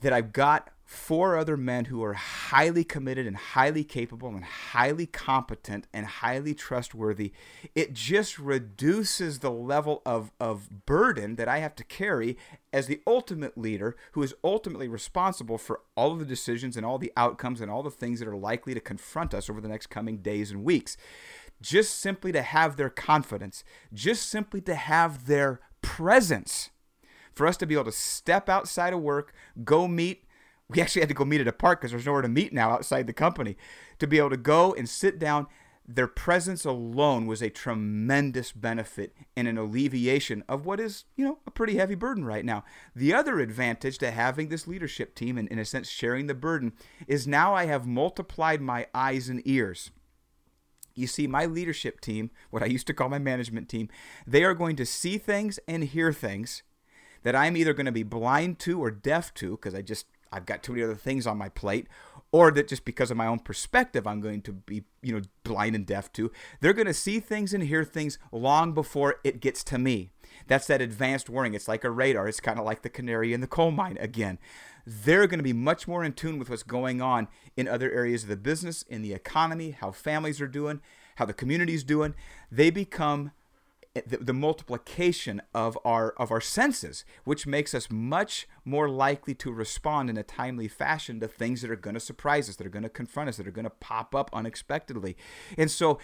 that 0.03 0.13
I've 0.13 0.33
got 0.33 0.71
four 0.93 1.39
other 1.39 1.57
men 1.57 1.87
who 1.87 2.05
are 2.05 2.13
highly 2.13 2.85
committed 2.85 3.27
and 3.27 3.37
highly 3.37 3.83
capable 3.83 4.29
and 4.29 4.45
highly 4.45 5.07
competent 5.07 5.87
and 5.93 6.05
highly 6.05 6.55
trustworthy, 6.55 7.33
it 7.75 7.95
just 7.95 8.39
reduces 8.39 9.39
the 9.39 9.51
level 9.51 10.03
of, 10.05 10.33
of 10.39 10.85
burden 10.85 11.37
that 11.37 11.49
I 11.49 11.59
have 11.59 11.75
to 11.77 11.85
carry 11.85 12.37
as 12.73 12.87
the 12.87 13.01
ultimate 13.07 13.57
leader 13.57 13.97
who 14.13 14.23
is 14.23 14.35
ultimately 14.45 14.87
responsible 14.87 15.57
for 15.57 15.81
all 15.97 16.13
of 16.13 16.19
the 16.19 16.25
decisions 16.27 16.77
and 16.77 16.85
all 16.85 16.99
the 16.99 17.13
outcomes 17.17 17.61
and 17.61 17.71
all 17.71 17.83
the 17.83 17.91
things 17.91 18.19
that 18.19 18.29
are 18.29 18.37
likely 18.37 18.75
to 18.75 18.81
confront 18.81 19.33
us 19.33 19.49
over 19.49 19.61
the 19.61 19.69
next 19.69 19.87
coming 19.87 20.19
days 20.19 20.51
and 20.51 20.63
weeks. 20.63 20.97
Just 21.63 21.99
simply 22.01 22.33
to 22.33 22.43
have 22.43 22.77
their 22.77 22.91
confidence, 22.91 23.65
just 23.95 24.29
simply 24.29 24.61
to 24.63 24.75
have 24.75 25.27
their 25.27 25.61
presence 25.81 26.71
for 27.35 27.47
us 27.47 27.57
to 27.59 27.67
be 27.67 27.75
able 27.75 27.85
to 27.85 27.93
step 27.93 28.49
outside 28.49 28.93
of 28.93 29.01
work, 29.01 29.33
go 29.65 29.89
meet 29.89 30.25
we 30.73 30.81
actually 30.81 31.03
had 31.03 31.09
to 31.09 31.15
go 31.15 31.25
meet 31.25 31.41
at 31.41 31.49
a 31.49 31.53
park 31.53 31.81
because 31.81 31.91
there's 31.91 32.07
nowhere 32.07 32.23
to 32.23 32.29
meet 32.29 32.53
now 32.53 32.71
outside 32.71 33.07
the 33.07 33.13
company. 33.13 33.57
To 33.99 34.07
be 34.07 34.19
able 34.19 34.31
to 34.31 34.37
go 34.37 34.73
and 34.73 34.89
sit 34.89 35.19
down, 35.19 35.47
their 35.87 36.07
presence 36.07 36.65
alone 36.65 37.27
was 37.27 37.43
a 37.43 37.51
tremendous 37.51 38.53
benefit 38.53 39.15
and 39.37 39.49
an 39.49 39.59
alleviation 39.59 40.45
of 40.49 40.65
what 40.65 40.81
is, 40.81 41.05
you 41.17 41.25
know, 41.25 41.39
a 41.47 41.51
pretty 41.51 41.77
heavy 41.77 41.95
burden 41.95 42.25
right 42.25 42.45
now. 42.45 42.65
The 42.95 43.13
other 43.13 43.41
advantage 43.41 43.99
to 43.99 44.11
having 44.11 44.49
this 44.49 44.67
leadership 44.67 45.15
team 45.15 45.37
and, 45.37 45.49
in 45.49 45.59
a 45.59 45.65
sense, 45.65 45.89
sharing 45.89 46.27
the 46.27 46.35
burden 46.35 46.73
is 47.07 47.27
now 47.27 47.55
I 47.55 47.67
have 47.67 47.87
multiplied 47.87 48.61
my 48.61 48.87
eyes 48.95 49.29
and 49.29 49.43
ears. 49.45 49.91
You 50.95 51.07
see, 51.07 51.27
my 51.27 51.47
leadership 51.47 52.01
team, 52.01 52.31
what 52.51 52.63
I 52.63 52.67
used 52.67 52.87
to 52.87 52.95
call 52.95 53.09
my 53.09 53.19
management 53.19 53.69
team, 53.69 53.89
they 54.27 54.45
are 54.45 54.55
going 54.55 54.77
to 54.77 54.87
see 54.87 55.19
things 55.19 55.59
and 55.67 55.85
hear 55.85 56.13
things 56.13 56.63
that 57.23 57.37
I'm 57.37 57.57
either 57.57 57.75
going 57.75 57.87
to 57.87 57.93
be 57.93 58.03
blind 58.03 58.59
to 58.61 58.83
or 58.83 58.91
deaf 58.91 59.33
to 59.35 59.53
because 59.53 59.75
I 59.75 59.83
just 59.83 60.07
I've 60.33 60.47
got 60.47 60.63
too 60.63 60.73
many 60.73 60.85
other 60.85 60.95
things 60.95 61.27
on 61.27 61.37
my 61.37 61.51
plate, 61.51 61.87
or 62.33 62.51
that 62.53 62.67
just 62.67 62.85
because 62.85 63.11
of 63.11 63.17
my 63.17 63.27
own 63.27 63.41
perspective, 63.41 64.07
I'm 64.07 64.21
going 64.21 64.41
to 64.43 64.53
be, 64.53 64.85
you 65.03 65.15
know, 65.15 65.23
blind 65.45 65.77
and 65.77 65.85
deaf 65.85 66.11
to. 66.15 66.33
They're 66.61 66.73
going 66.73 66.87
to 66.87 66.95
see 66.95 67.21
things 67.21 67.53
and 67.53 67.63
hear 67.63 67.85
things 67.85 68.19
long 68.33 68.73
before 68.73 69.17
it 69.23 69.41
gets 69.41 69.63
to 69.65 69.79
me. 69.79 70.11
That's 70.47 70.67
that 70.69 70.81
advanced 70.81 71.29
warning. 71.29 71.53
It's 71.53 71.69
like 71.69 71.85
a 71.85 71.91
radar. 71.91 72.27
It's 72.27 72.41
kind 72.41 72.59
of 72.59 72.65
like 72.65 72.81
the 72.81 72.89
canary 72.89 73.35
in 73.35 73.43
the 73.43 73.47
coal 73.47 73.71
mine 73.71 73.99
again. 74.01 74.39
They're 74.87 75.27
going 75.27 75.39
to 75.39 75.45
be 75.45 75.53
much 75.53 75.87
more 75.87 76.03
in 76.03 76.15
tune 76.15 76.39
with 76.39 76.49
what's 76.49 76.63
going 76.63 77.03
on 77.03 77.29
in 77.57 77.69
other 77.69 77.93
areas 77.93 78.23
of 78.23 78.31
the 78.31 78.37
business, 78.37 78.83
in 78.83 79.03
the 79.03 79.13
economy, 79.13 79.73
how 79.73 79.93
families 79.93 80.41
are 80.41 80.49
doing, 80.49 80.81
how 81.17 81.27
the 81.27 81.35
community's 81.35 81.85
doing. 81.85 82.15
They 82.51 82.71
become 82.71 83.33
the, 83.95 84.17
the, 84.19 84.33
multiplication 84.33 85.43
of 85.55 85.79
our 85.85 86.13
of 86.13 86.31
our 86.31 86.41
senses, 86.41 87.05
which 87.25 87.47
makes 87.47 87.75
us 87.75 87.91
much 87.91 88.49
more 88.65 88.89
likely 88.89 89.35
to 89.35 89.53
respond 89.53 90.09
in 90.09 90.17
a 90.17 90.23
timely 90.23 90.67
fashion 90.67 91.21
to 91.21 91.29
things 91.29 91.61
that 91.61 91.71
are 91.71 91.77
going 91.77 91.95
to 91.95 92.01
surprise 92.01 92.49
us, 92.49 92.57
that 92.57 92.67
are 92.67 92.71
going 92.71 92.83
to 92.85 92.89
confront 92.89 93.29
us, 93.29 93.37
that 93.37 93.47
are 93.47 93.53
going 93.53 93.65
to 93.65 93.71
pop 93.71 94.15
up 94.15 94.31
unexpectedly. 94.33 95.17
And 95.59 95.71
so, 95.71 95.99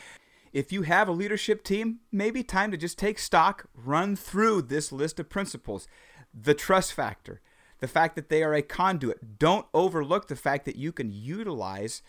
if 0.53 0.71
you 0.71 0.83
have 0.83 1.09
a 1.09 1.13
leadership 1.13 1.65
team, 1.65 2.01
maybe 2.13 2.43
time 2.43 2.71
to 2.73 2.77
just 2.77 2.99
take 2.99 3.19
stock, 3.19 3.67
run 3.75 4.17
through 4.17 4.63
this 4.63 4.93
list 4.93 5.19
of 5.19 5.31
principles, 5.31 5.89
the 6.35 6.55
trust 6.55 6.93
factor, 6.93 7.41
the 7.81 7.89
fact 7.89 8.17
that 8.17 8.29
they 8.29 8.43
are 8.43 8.55
a 8.55 8.63
conduit. 8.63 9.39
Don't 9.39 9.67
overlook 9.73 10.29
the 10.29 10.37
fact 10.37 10.67
that 10.67 10.77
you 10.77 10.93
can 10.93 11.11
utilize 11.11 12.03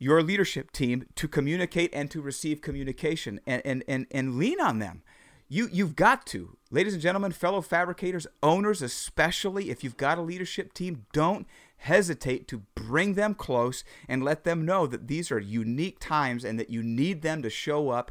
your 0.00 0.22
leadership 0.22 0.72
team 0.72 1.04
to 1.14 1.28
communicate 1.28 1.90
and 1.92 2.10
to 2.10 2.20
receive 2.20 2.62
communication 2.62 3.38
and, 3.46 3.62
and, 3.64 3.84
and, 3.86 4.06
and 4.10 4.36
lean 4.36 4.60
on 4.60 4.80
them. 4.80 5.02
You, 5.48 5.68
you've 5.70 5.94
got 5.94 6.26
to. 6.26 6.56
Ladies 6.70 6.94
and 6.94 7.02
gentlemen, 7.02 7.32
fellow 7.32 7.60
fabricators, 7.60 8.26
owners 8.42 8.82
especially, 8.82 9.68
if 9.68 9.84
you've 9.84 9.96
got 9.96 10.16
a 10.16 10.22
leadership 10.22 10.72
team, 10.72 11.04
don't 11.12 11.46
hesitate 11.76 12.48
to 12.48 12.62
bring 12.74 13.14
them 13.14 13.34
close 13.34 13.84
and 14.08 14.24
let 14.24 14.44
them 14.44 14.64
know 14.64 14.86
that 14.86 15.06
these 15.06 15.30
are 15.30 15.38
unique 15.38 15.98
times 15.98 16.44
and 16.44 16.58
that 16.58 16.70
you 16.70 16.82
need 16.82 17.22
them 17.22 17.42
to 17.42 17.50
show 17.50 17.90
up 17.90 18.10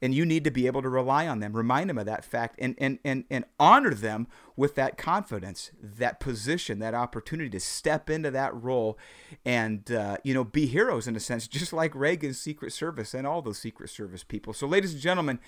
and 0.00 0.14
you 0.14 0.24
need 0.24 0.44
to 0.44 0.50
be 0.50 0.66
able 0.66 0.82
to 0.82 0.88
rely 0.88 1.26
on 1.26 1.40
them 1.40 1.52
remind 1.54 1.90
them 1.90 1.98
of 1.98 2.06
that 2.06 2.24
fact 2.24 2.56
and 2.58 2.74
and 2.78 2.98
and, 3.04 3.24
and 3.30 3.44
honor 3.58 3.94
them 3.94 4.26
with 4.56 4.74
that 4.74 4.96
confidence 4.96 5.70
that 5.82 6.20
position 6.20 6.78
that 6.78 6.94
opportunity 6.94 7.50
to 7.50 7.60
step 7.60 8.08
into 8.08 8.30
that 8.30 8.54
role 8.54 8.98
and 9.44 9.90
uh, 9.90 10.16
you 10.22 10.32
know 10.34 10.44
be 10.44 10.66
heroes 10.66 11.06
in 11.06 11.16
a 11.16 11.20
sense 11.20 11.46
just 11.52 11.72
like 11.72 11.94
reagan's 11.94 12.40
secret 12.40 12.72
service 12.72 13.14
and 13.14 13.26
all 13.26 13.42
those 13.42 13.58
secret 13.58 13.90
service 13.90 14.24
people. 14.24 14.52
So 14.52 14.66
ladies 14.66 14.92
and 14.92 15.02
gentlemen 15.02 15.38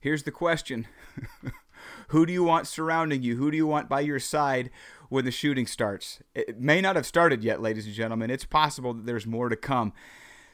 here's 0.00 0.24
the 0.24 0.30
question. 0.30 0.86
Who 2.08 2.26
do 2.26 2.32
you 2.32 2.42
want 2.42 2.66
surrounding 2.66 3.22
you? 3.22 3.36
Who 3.36 3.50
do 3.50 3.56
you 3.56 3.66
want 3.66 3.88
by 3.88 4.00
your 4.00 4.18
side 4.18 4.70
when 5.08 5.24
the 5.24 5.30
shooting 5.30 5.66
starts? 5.66 6.20
It 6.34 6.60
may 6.60 6.80
not 6.80 6.96
have 6.96 7.06
started 7.06 7.42
yet 7.42 7.62
ladies 7.62 7.86
and 7.86 7.94
gentlemen. 7.94 8.30
It's 8.30 8.44
possible 8.44 8.92
that 8.94 9.06
there's 9.06 9.26
more 9.26 9.48
to 9.48 9.56
come 9.56 9.92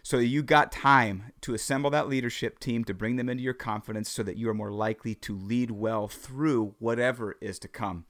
so 0.06 0.18
you 0.18 0.40
got 0.40 0.70
time 0.70 1.32
to 1.40 1.52
assemble 1.52 1.90
that 1.90 2.08
leadership 2.08 2.60
team 2.60 2.84
to 2.84 2.94
bring 2.94 3.16
them 3.16 3.28
into 3.28 3.42
your 3.42 3.52
confidence 3.52 4.08
so 4.08 4.22
that 4.22 4.36
you 4.36 4.48
are 4.48 4.54
more 4.54 4.70
likely 4.70 5.16
to 5.16 5.36
lead 5.36 5.72
well 5.72 6.06
through 6.06 6.76
whatever 6.78 7.36
is 7.40 7.58
to 7.58 7.66
come. 7.66 8.04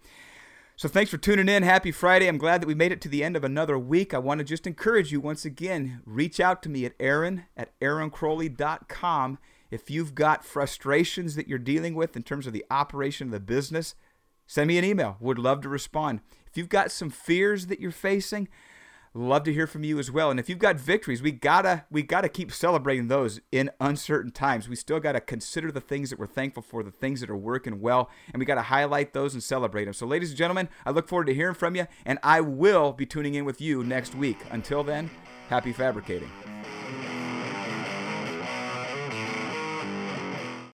So 0.77 0.91
thanks 0.91 1.11
for 1.11 1.17
tuning 1.17 1.49
in. 1.49 1.63
Happy 1.63 1.91
Friday. 1.91 2.27
I'm 2.27 2.37
glad 2.37 2.61
that 2.61 2.67
we 2.67 2.75
made 2.75 2.93
it 2.93 3.01
to 3.01 3.09
the 3.09 3.25
end 3.25 3.35
of 3.35 3.45
another 3.45 3.79
week. 3.79 4.13
I 4.13 4.19
want 4.19 4.41
to 4.41 4.45
just 4.45 4.67
encourage 4.67 5.11
you 5.11 5.21
once 5.21 5.47
again, 5.47 6.03
reach 6.05 6.39
out 6.39 6.63
to 6.65 6.69
me 6.69 6.85
at 6.85 6.93
aaron 7.01 7.45
at 7.57 7.71
aaroncrowley.com 7.81 9.39
if 9.71 9.91
you've 9.91 10.15
got 10.15 10.45
frustrations 10.45 11.35
that 11.35 11.49
you're 11.49 11.59
dealing 11.59 11.95
with 11.95 12.15
in 12.15 12.25
terms 12.25 12.47
of 12.47 12.53
the 12.53 12.67
operation 12.71 13.29
of 13.29 13.33
the 13.33 13.41
business. 13.41 13.95
Send 14.47 14.69
me 14.69 14.77
an 14.77 14.85
email. 14.85 15.17
Would 15.19 15.39
love 15.39 15.63
to 15.63 15.71
respond. 15.71 16.21
If 16.47 16.59
you've 16.59 16.69
got 16.69 16.93
some 16.93 17.09
fears 17.09 17.69
that 17.69 17.81
you're 17.81 17.91
facing, 17.91 18.49
Love 19.17 19.45
to 19.45 19.53
hear 19.53 19.67
from 19.67 19.83
you 19.83 19.99
as 19.99 20.11
well. 20.11 20.31
And 20.31 20.39
if 20.39 20.47
you've 20.51 20.59
got 20.59 20.77
victories, 20.77 21.23
we 21.23 21.33
gotta 21.33 21.87
we 21.91 22.03
gotta 22.03 22.29
keep 22.29 22.53
celebrating 22.53 23.09
those 23.09 23.41
in 23.51 23.71
uncertain 23.81 24.31
times. 24.31 24.69
We 24.69 24.77
still 24.77 25.01
gotta 25.01 25.21
consider 25.21 25.73
the 25.73 25.81
things 25.81 26.11
that 26.11 26.19
we're 26.19 26.27
thankful 26.27 26.63
for, 26.63 26.83
the 26.83 26.91
things 26.91 27.23
that 27.23 27.31
are 27.31 27.37
working 27.37 27.81
well, 27.81 28.11
and 28.35 28.39
we 28.39 28.45
gotta 28.45 28.61
highlight 28.61 29.15
those 29.15 29.33
and 29.33 29.43
celebrate 29.43 29.87
them. 29.87 29.95
So, 29.95 30.07
ladies 30.07 30.29
and 30.29 30.39
gentlemen, 30.39 30.69
I 30.85 30.91
look 30.91 31.09
forward 31.09 31.29
to 31.29 31.35
hearing 31.35 31.55
from 31.55 31.75
you, 31.75 31.87
and 32.05 32.19
I 32.23 32.43
will 32.43 32.93
be 32.93 33.07
tuning 33.07 33.33
in 33.37 33.47
with 33.47 33.59
you 33.59 33.83
next 33.83 34.15
week. 34.15 34.37
Until 34.51 34.85
then, 34.85 35.09
happy 35.49 35.73
fabricating. 35.73 36.31